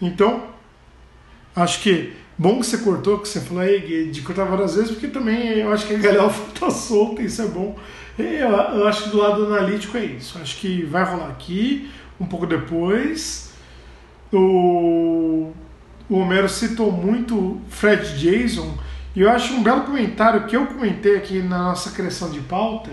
[0.00, 0.48] Então,
[1.54, 5.08] acho que bom que você cortou, que você falou aí de cortar várias vezes, porque
[5.08, 7.78] também eu acho que a galhofa tá solta, isso é bom.
[8.18, 10.38] Eu, eu acho que do lado analítico é isso.
[10.38, 11.90] Acho que vai rolar aqui,
[12.20, 13.52] um pouco depois.
[14.32, 15.52] O,
[16.08, 18.76] o Homero citou muito Fred Jason,
[19.14, 22.90] e eu acho um belo comentário que eu comentei aqui na nossa criação de pauta,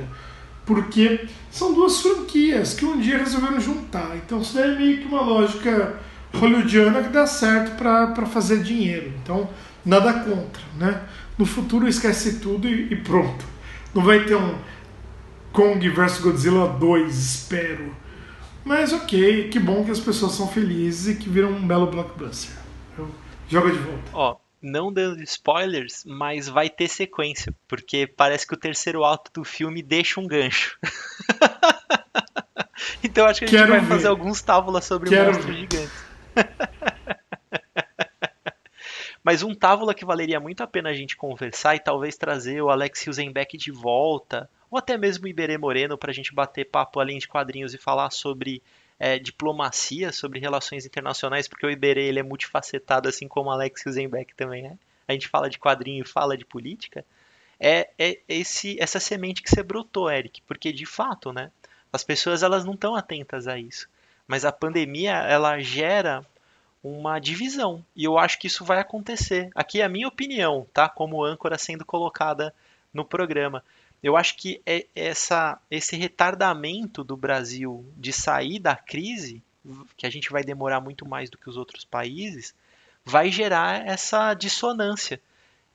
[0.66, 4.16] porque são duas franquias que um dia resolveram juntar.
[4.16, 6.00] Então isso daí é meio que uma lógica
[6.34, 9.12] hollywoodiana que dá certo para fazer dinheiro.
[9.22, 9.50] Então,
[9.84, 11.02] nada contra, né?
[11.38, 13.44] No futuro esquece tudo e, e pronto.
[13.94, 14.56] Não vai ter um
[15.52, 17.96] Kong vs Godzilla 2, espero.
[18.64, 22.56] Mas ok, que bom que as pessoas são felizes e que viram um belo blockbuster.
[23.50, 24.04] Joga de volta.
[24.14, 29.44] Ó, não dando spoilers, mas vai ter sequência, porque parece que o terceiro ato do
[29.44, 30.78] filme deixa um gancho.
[33.04, 33.88] então acho que a gente Quero vai ver.
[33.88, 35.60] fazer alguns tábulas sobre Quero monstros ver.
[35.62, 36.06] gigantes.
[39.24, 42.72] Mas um Távola que valeria muito a pena a gente conversar e talvez trazer o
[42.72, 47.00] Alex Hilsenbeck de volta, ou até mesmo o Iberê Moreno para a gente bater papo
[47.00, 48.64] além de quadrinhos e falar sobre
[48.98, 54.34] é, diplomacia, sobre relações internacionais, porque o Iberê ele é multifacetado, assim como Alex Hilsenbeck
[54.34, 54.78] também é.
[55.08, 57.04] A gente fala de quadrinho e fala de política.
[57.60, 61.52] É, é esse, essa semente que você brotou, Eric, porque de fato, né?
[61.92, 63.90] As pessoas elas não estão atentas a isso.
[64.26, 66.26] Mas a pandemia ela gera
[66.84, 69.50] uma divisão e eu acho que isso vai acontecer.
[69.54, 70.88] Aqui é a minha opinião, tá?
[70.88, 72.54] Como âncora sendo colocada
[72.94, 73.64] no programa.
[74.04, 79.44] Eu acho que é essa, esse retardamento do Brasil de sair da crise,
[79.96, 82.56] que a gente vai demorar muito mais do que os outros países,
[83.06, 85.22] vai gerar essa dissonância.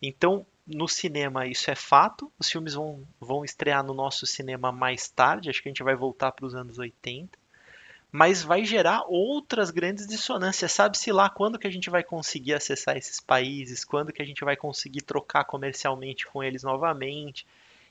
[0.03, 2.31] Então, no cinema isso é fato.
[2.39, 5.95] Os filmes vão, vão estrear no nosso cinema mais tarde, acho que a gente vai
[5.95, 7.39] voltar para os anos 80.
[8.11, 10.73] Mas vai gerar outras grandes dissonâncias.
[10.73, 14.45] Sabe-se lá quando que a gente vai conseguir acessar esses países, quando que a gente
[14.45, 17.47] vai conseguir trocar comercialmente com eles novamente.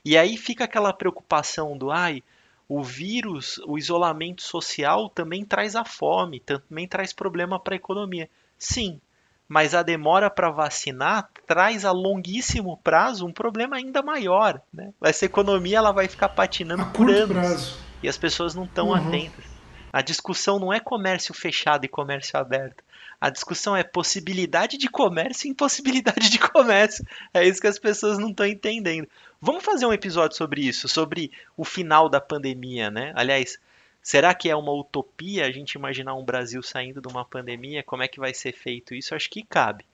[0.06, 2.22] E aí fica aquela preocupação do ai,
[2.68, 8.30] o vírus, o isolamento social também traz a fome, também traz problema para a economia.
[8.56, 9.00] Sim,
[9.48, 14.62] mas a demora para vacinar traz a longuíssimo prazo um problema ainda maior.
[14.72, 14.92] Né?
[15.02, 17.78] Essa economia ela vai ficar patinando a por anos prazo.
[18.00, 18.94] e as pessoas não estão uhum.
[18.94, 19.44] atentas.
[19.92, 22.84] A discussão não é comércio fechado e comércio aberto.
[23.20, 27.04] A discussão é possibilidade de comércio e impossibilidade de comércio.
[27.32, 29.08] É isso que as pessoas não estão entendendo.
[29.40, 33.12] Vamos fazer um episódio sobre isso, sobre o final da pandemia, né?
[33.14, 33.58] Aliás,
[34.06, 37.82] Será que é uma utopia a gente imaginar um Brasil saindo de uma pandemia?
[37.82, 39.16] Como é que vai ser feito isso?
[39.16, 39.84] Acho que cabe.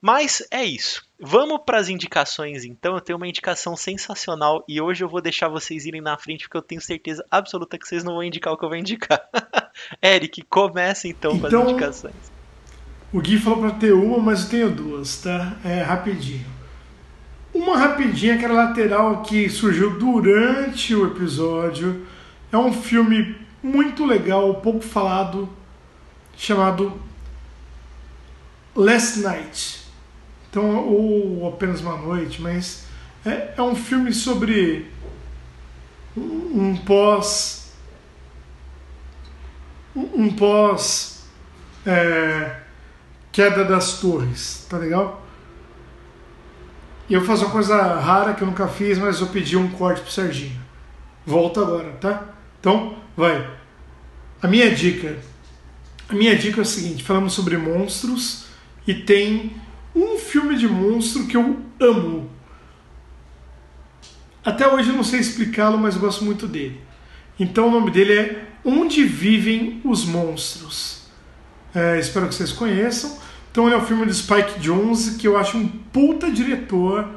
[0.00, 1.04] Mas é isso.
[1.18, 2.94] Vamos para as indicações então.
[2.94, 6.56] Eu tenho uma indicação sensacional e hoje eu vou deixar vocês irem na frente porque
[6.56, 9.28] eu tenho certeza absoluta que vocês não vão indicar o que eu vou indicar.
[10.00, 12.37] Eric, começa então, então com as então, indicações.
[13.12, 15.56] O Gui falou para ter uma, mas eu tenho duas, tá?
[15.64, 16.46] É rapidinho.
[17.54, 22.06] Uma rapidinha que era lateral que surgiu durante o episódio.
[22.52, 25.48] É um filme muito legal, pouco falado,
[26.36, 27.00] chamado
[28.76, 29.86] Last Night.
[30.50, 32.86] Então, ou apenas uma noite, mas
[33.24, 34.90] é, é um filme sobre
[36.16, 37.58] um pós
[39.94, 41.24] um pós
[41.84, 42.56] é,
[43.32, 45.26] queda das torres, tá legal?
[47.08, 49.70] E eu vou fazer uma coisa rara que eu nunca fiz, mas eu pedi um
[49.70, 50.60] corte pro Serginho.
[51.24, 52.34] Volta agora, tá?
[52.60, 53.48] Então, vai.
[54.42, 55.18] A minha dica.
[56.08, 58.46] A minha dica é o seguinte: falamos sobre monstros
[58.86, 59.56] e tem
[59.94, 62.30] um filme de monstro que eu amo.
[64.44, 66.80] Até hoje eu não sei explicá-lo, mas gosto muito dele.
[67.38, 70.97] Então o nome dele é Onde Vivem os Monstros.
[71.78, 73.16] É, espero que vocês conheçam.
[73.52, 77.08] Então ele é um filme de Spike Jonze, que eu acho um puta diretor,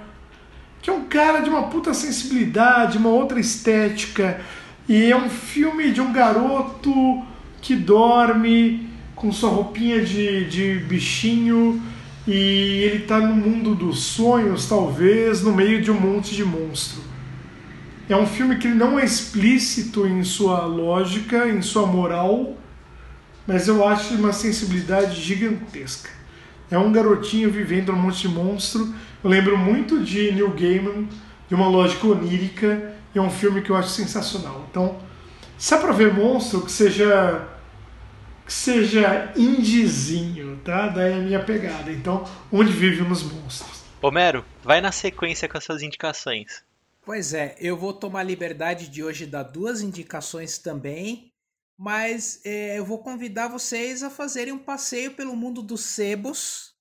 [0.84, 4.40] que é um cara de uma puta sensibilidade, uma outra estética,
[4.88, 7.24] e é um filme de um garoto
[7.60, 11.82] que dorme com sua roupinha de, de bichinho
[12.28, 17.02] e ele está no mundo dos sonhos, talvez, no meio de um monte de monstro.
[18.08, 22.58] É um filme que não é explícito em sua lógica, em sua moral,
[23.46, 26.10] mas eu acho uma sensibilidade gigantesca.
[26.70, 28.94] É um garotinho vivendo num monte de monstro.
[29.24, 31.08] Eu lembro muito de Neil Gaiman,
[31.48, 34.66] de uma lógica onírica, e é um filme que eu acho sensacional.
[34.70, 35.00] Então,
[35.58, 37.48] se é pra ver monstro, que seja
[38.46, 40.88] que seja indizinho, tá?
[40.90, 41.92] Daí é a minha pegada.
[41.92, 43.82] Então, onde vivem os monstros?
[44.02, 46.64] Homero, vai na sequência com as suas indicações.
[47.04, 51.31] Pois é, eu vou tomar a liberdade de hoje dar duas indicações também,
[51.82, 56.76] mas é, eu vou convidar vocês a fazerem um passeio pelo mundo dos sebos,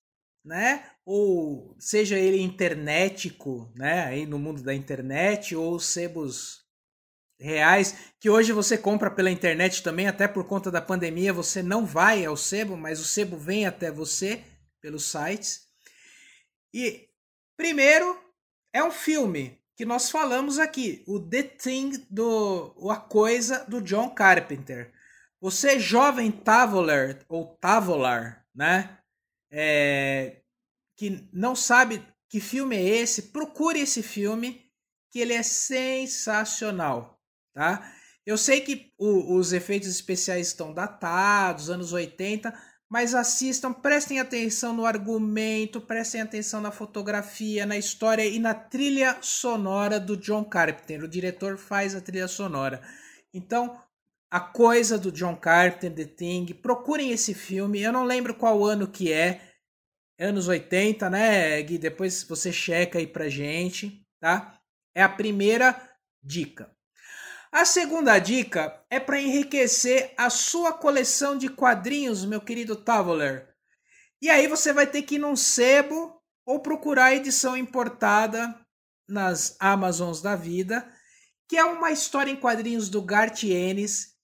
[0.45, 0.91] né?
[1.07, 4.05] Ou seja ele internetico, né?
[4.05, 6.67] Aí no mundo da internet, ou sebos
[7.41, 11.87] reais, que hoje você compra pela internet também, até por conta da pandemia, você não
[11.87, 14.45] vai ao sebo, mas o sebo vem até você
[14.83, 15.63] pelos sites.
[16.75, 17.09] E
[17.57, 18.23] primeiro
[18.71, 24.11] é um filme que nós falamos aqui, o The Thing do A Coisa do John
[24.11, 24.93] Carpenter.
[25.41, 28.99] Você jovem Tavoler ou Tavolar, né?
[29.51, 30.43] É,
[30.99, 34.71] que não sabe que filme é esse, procure esse filme
[35.11, 37.19] que ele é sensacional
[37.55, 37.91] tá?
[38.27, 42.53] Eu sei que o, os efeitos especiais estão datados, anos 80,
[42.91, 49.17] mas assistam, prestem atenção no argumento, prestem atenção na fotografia, na história e na trilha
[49.21, 51.05] sonora do John Carpenter.
[51.05, 52.83] O diretor faz a trilha sonora.
[53.33, 53.81] Então,
[54.29, 57.81] a coisa do John Carpenter, The Thing, procurem esse filme.
[57.81, 59.41] Eu não lembro qual ano que é.
[60.19, 61.79] anos 80, né, Gui?
[61.79, 64.61] Depois você checa aí pra gente, tá?
[64.97, 65.81] É a primeira
[66.21, 66.75] dica.
[67.53, 73.49] A segunda dica é para enriquecer a sua coleção de quadrinhos, meu querido Tavoler.
[74.23, 78.55] E aí você vai ter que ir num sebo ou procurar a edição importada
[79.09, 80.89] nas Amazons da vida,
[81.49, 84.15] que é uma história em quadrinhos do Garth Ennis,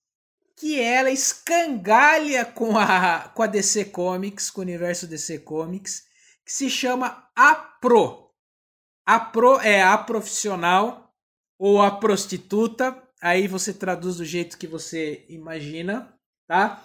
[0.57, 6.05] que ela escangalha com a, com a DC Comics, com o universo DC Comics,
[6.45, 8.31] que se chama A Pro.
[9.05, 11.13] A Pro é a profissional
[11.59, 16.15] ou a prostituta, aí você traduz do jeito que você imagina,
[16.49, 16.85] tá?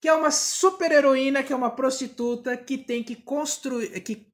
[0.00, 4.26] Que é uma super heroína, que é uma prostituta que tem que construir, que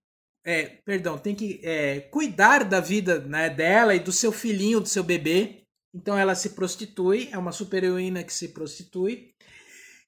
[0.45, 4.89] é, perdão, tem que é, cuidar da vida né, dela e do seu filhinho, do
[4.89, 5.65] seu bebê.
[5.93, 9.35] Então ela se prostitui, é uma super heroína que se prostitui.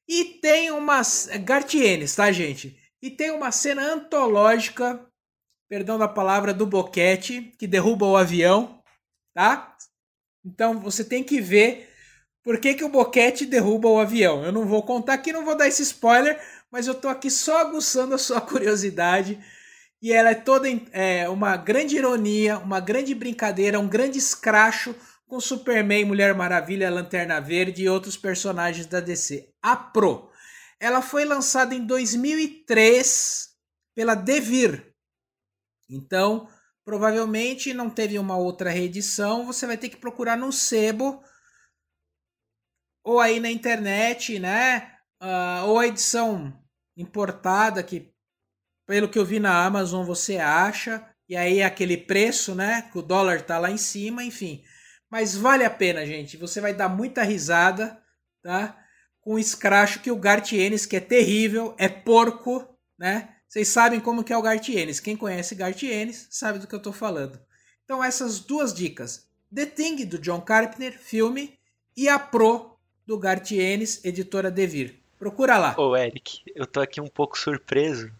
[0.08, 1.28] E tem umas.
[1.28, 2.78] É, Gartienes, tá, gente?
[3.02, 5.04] E tem uma cena antológica,
[5.68, 8.80] perdão da palavra, do boquete, que derruba o avião,
[9.34, 9.76] tá?
[10.48, 11.90] Então você tem que ver
[12.42, 14.42] por que, que o boquete derruba o avião.
[14.42, 16.40] Eu não vou contar aqui, não vou dar esse spoiler,
[16.70, 19.38] mas eu tô aqui só aguçando a sua curiosidade
[20.00, 24.94] e ela é toda é, uma grande ironia, uma grande brincadeira, um grande escracho
[25.26, 29.52] com Superman, Mulher Maravilha, Lanterna Verde e outros personagens da DC.
[29.60, 30.30] A Pro.
[30.80, 33.48] Ela foi lançada em 2003
[33.94, 34.94] pela Devir.
[35.90, 36.48] Então,
[36.88, 39.44] provavelmente não teve uma outra reedição.
[39.44, 41.22] Você vai ter que procurar no sebo
[43.04, 44.96] ou aí na internet, né?
[45.22, 46.58] Uh, ou a edição
[46.96, 48.10] importada que
[48.86, 51.06] pelo que eu vi na Amazon, você acha.
[51.28, 52.88] E aí aquele preço, né?
[52.90, 54.64] Que o dólar tá lá em cima, enfim.
[55.10, 56.38] Mas vale a pena, gente.
[56.38, 58.02] Você vai dar muita risada,
[58.42, 58.82] tá?
[59.20, 62.66] Com o escracho que o Gartienes, que é terrível, é porco,
[62.98, 63.37] né?
[63.48, 65.00] Vocês sabem como que é o Gartienes.
[65.00, 67.40] Quem conhece Gartienes sabe do que eu tô falando.
[67.84, 69.26] Então essas duas dicas.
[69.54, 71.58] The Thing, do John Carpenter, filme,
[71.96, 72.76] e a Pro,
[73.06, 75.00] do Gartienes, editora Devir.
[75.18, 75.74] Procura lá.
[75.78, 78.12] Ô, Eric, eu tô aqui um pouco surpreso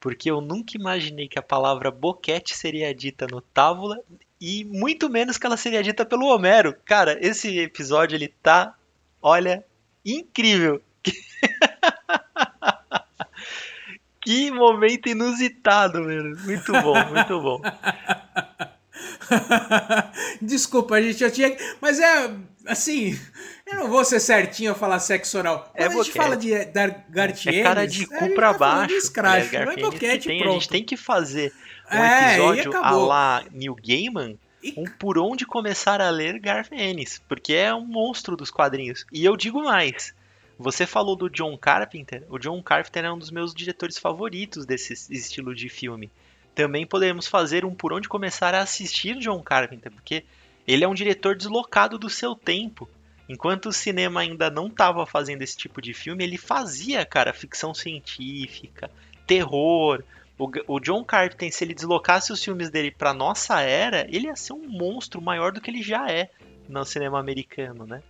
[0.00, 4.00] porque eu nunca imaginei que a palavra boquete seria dita no Távola
[4.40, 6.74] e muito menos que ela seria dita pelo Homero.
[6.84, 8.76] Cara, esse episódio ele tá,
[9.20, 9.64] olha,
[10.04, 10.80] incrível.
[14.28, 16.36] que momento inusitado, mano.
[16.44, 17.62] Muito bom, muito bom.
[20.42, 21.56] Desculpa, gente, eu tinha.
[21.80, 22.30] Mas é
[22.66, 23.18] assim.
[23.66, 25.70] Eu não vou ser certinho a falar sexo oral.
[25.74, 28.94] É Quando a gente fala de dar Gartienes, é cara de cu pra tá baixo.
[28.94, 30.56] Escracho, é, não é boquete, tem, pronto.
[30.56, 31.52] A gente tem que fazer
[31.90, 36.72] um É, episódio a lá Neil Gaiman, E- um por onde começar a ler Garth
[36.72, 39.06] Ennis, porque é um monstro dos quadrinhos.
[39.12, 40.14] E eu digo mais,
[40.58, 44.92] você falou do John Carpenter, o John Carpenter é um dos meus diretores favoritos desse
[45.12, 46.10] estilo de filme.
[46.52, 50.24] Também podemos fazer um por onde começar a assistir John Carpenter, porque
[50.66, 52.88] ele é um diretor deslocado do seu tempo.
[53.28, 57.72] Enquanto o cinema ainda não estava fazendo esse tipo de filme, ele fazia, cara, ficção
[57.72, 58.90] científica,
[59.28, 60.02] terror.
[60.36, 64.34] O, o John Carpenter, se ele deslocasse os filmes dele pra nossa era, ele ia
[64.34, 66.30] ser um monstro maior do que ele já é
[66.68, 68.02] no cinema americano, né?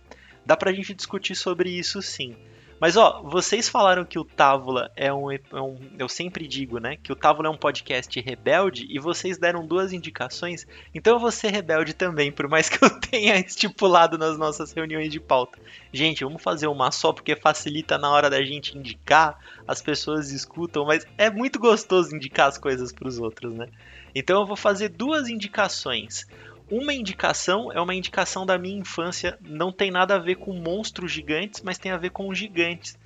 [0.49, 2.35] Dá pra gente discutir sobre isso sim.
[2.79, 6.97] Mas ó, vocês falaram que o Távola é um, é um- Eu sempre digo, né?
[7.03, 10.65] Que o Távola é um podcast rebelde e vocês deram duas indicações.
[10.91, 15.11] Então eu vou ser rebelde também, por mais que eu tenha estipulado nas nossas reuniões
[15.11, 15.59] de pauta.
[15.93, 19.37] Gente, vamos fazer uma só porque facilita na hora da gente indicar,
[19.67, 23.67] as pessoas escutam, mas é muito gostoso indicar as coisas pros outros, né?
[24.15, 26.25] Então eu vou fazer duas indicações.
[26.71, 31.11] Uma indicação é uma indicação da minha infância, não tem nada a ver com monstros
[31.11, 32.97] gigantes, mas tem a ver com gigantes,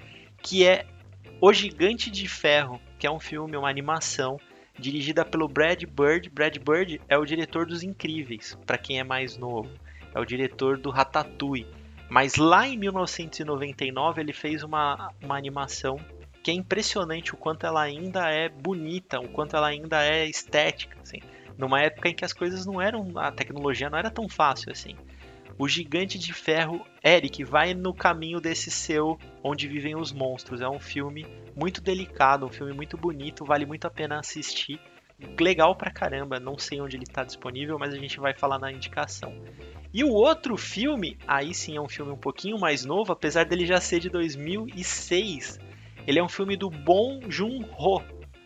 [0.42, 0.86] que é
[1.40, 4.38] O Gigante de Ferro, que é um filme, uma animação
[4.78, 6.30] dirigida pelo Brad Bird.
[6.30, 9.70] Brad Bird é o diretor dos Incríveis, para quem é mais novo.
[10.14, 11.68] É o diretor do Ratatouille.
[12.10, 15.98] Mas lá em 1999 ele fez uma, uma animação
[16.44, 20.98] que é impressionante o quanto ela ainda é bonita, o quanto ela ainda é estética,
[21.02, 21.20] assim.
[21.58, 24.96] Numa época em que as coisas não eram, a tecnologia não era tão fácil assim.
[25.58, 30.62] O Gigante de Ferro, Eric, vai no caminho desse seu Onde Vivem os Monstros.
[30.62, 31.26] É um filme
[31.56, 34.80] muito delicado, um filme muito bonito, vale muito a pena assistir.
[35.40, 38.72] Legal pra caramba, não sei onde ele está disponível, mas a gente vai falar na
[38.72, 39.32] indicação.
[39.94, 43.66] E o outro filme, aí sim é um filme um pouquinho mais novo, apesar dele
[43.66, 45.60] já ser de 2006.
[46.08, 48.02] Ele é um filme do Bong Joon-ho.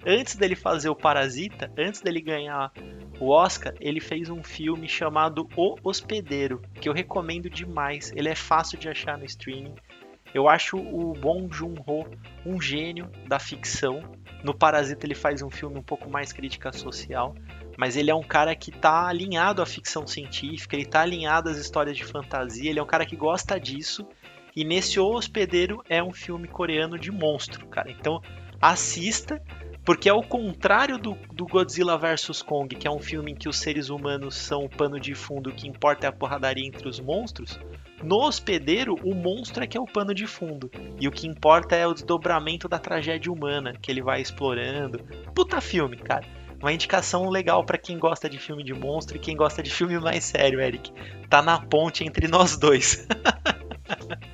[0.06, 2.72] Antes dele fazer o Parasita, antes dele ganhar
[3.20, 8.12] o Oscar, ele fez um filme chamado O Hospedeiro, que eu recomendo demais.
[8.16, 9.76] Ele é fácil de achar no streaming.
[10.34, 12.06] Eu acho o Bong Joon-ho
[12.45, 14.02] um gênio da ficção.
[14.43, 17.34] No Parasita ele faz um filme um pouco mais crítica social,
[17.78, 21.58] mas ele é um cara que tá alinhado à ficção científica, ele tá alinhado às
[21.58, 24.08] histórias de fantasia, ele é um cara que gosta disso.
[24.56, 27.89] E nesse O Hospedeiro é um filme coreano de monstro, cara.
[27.89, 28.22] Então
[28.62, 29.41] assista,
[29.88, 33.48] porque é o contrário do, do Godzilla vs Kong, que é um filme em que
[33.48, 36.90] os seres humanos são o pano de fundo, o que importa é a porradaria entre
[36.90, 37.58] os monstros.
[38.04, 40.70] No hospedeiro, o monstro é que é o pano de fundo.
[41.00, 45.00] E o que importa é o desdobramento da tragédia humana que ele vai explorando.
[45.34, 46.28] Puta filme, cara.
[46.60, 49.98] Uma indicação legal para quem gosta de filme de monstro e quem gosta de filme
[49.98, 50.92] mais sério, Eric.
[51.30, 53.08] Tá na ponte entre nós dois.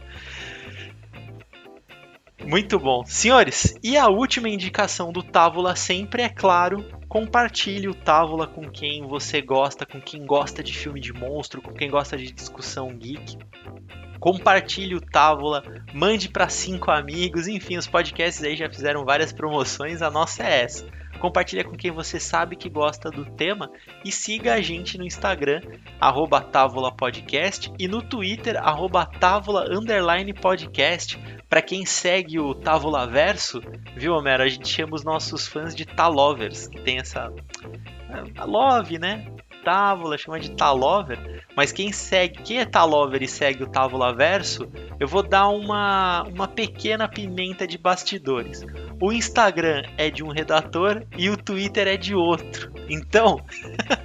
[2.45, 3.03] Muito bom.
[3.05, 9.07] Senhores, e a última indicação do Távola sempre é claro, compartilhe o Távola com quem
[9.07, 13.37] você gosta, com quem gosta de filme de monstro, com quem gosta de discussão geek.
[14.19, 15.63] Compartilhe o Távola,
[15.93, 20.63] mande para cinco amigos, enfim, os podcasts aí já fizeram várias promoções, a nossa é
[20.63, 23.71] essa compartilha com quem você sabe que gosta do tema
[24.03, 25.61] e siga a gente no Instagram,
[25.97, 29.65] arroba Távola Podcast e no Twitter, arroba Távola
[30.41, 31.17] Podcast.
[31.47, 33.61] Para quem segue o Távola Verso,
[33.95, 34.43] viu, Homero?
[34.43, 37.31] A gente chama os nossos fãs de Talovers, que tem essa.
[38.37, 39.25] A love, né?
[39.63, 44.69] Távola, chama de Talover, mas quem segue, quem é Talover e segue o Távola Verso,
[44.99, 48.65] eu vou dar uma, uma pequena pimenta de bastidores.
[49.01, 52.71] O Instagram é de um redator e o Twitter é de outro.
[52.89, 53.39] Então,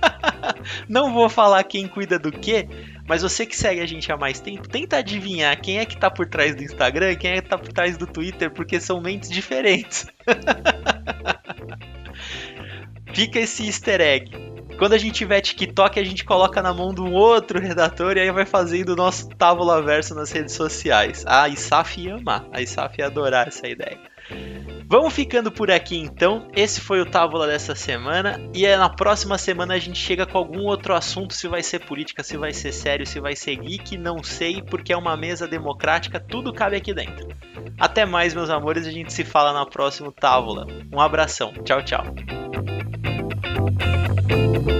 [0.88, 2.68] não vou falar quem cuida do que,
[3.08, 6.10] mas você que segue a gente há mais tempo, tenta adivinhar quem é que tá
[6.10, 9.00] por trás do Instagram e quem é que tá por trás do Twitter, porque são
[9.00, 10.06] mentes diferentes.
[13.12, 14.30] Fica esse easter egg.
[14.78, 18.20] Quando a gente tiver TikTok, a gente coloca na mão de um outro redator e
[18.20, 21.24] aí vai fazendo o nosso tábula verso nas redes sociais.
[21.26, 23.98] A Isaf ia amar, a Isaf ia adorar essa ideia.
[24.90, 26.48] Vamos ficando por aqui então.
[26.54, 28.40] Esse foi o Távola dessa semana.
[28.54, 31.34] E na próxima semana a gente chega com algum outro assunto.
[31.34, 34.92] Se vai ser política, se vai ser sério, se vai ser geek, não sei, porque
[34.92, 37.28] é uma mesa democrática, tudo cabe aqui dentro.
[37.78, 38.86] Até mais, meus amores.
[38.86, 40.66] A gente se fala na próxima Távola.
[40.90, 41.52] Um abração.
[41.64, 42.04] Tchau, tchau.
[44.28, 44.77] Thank you.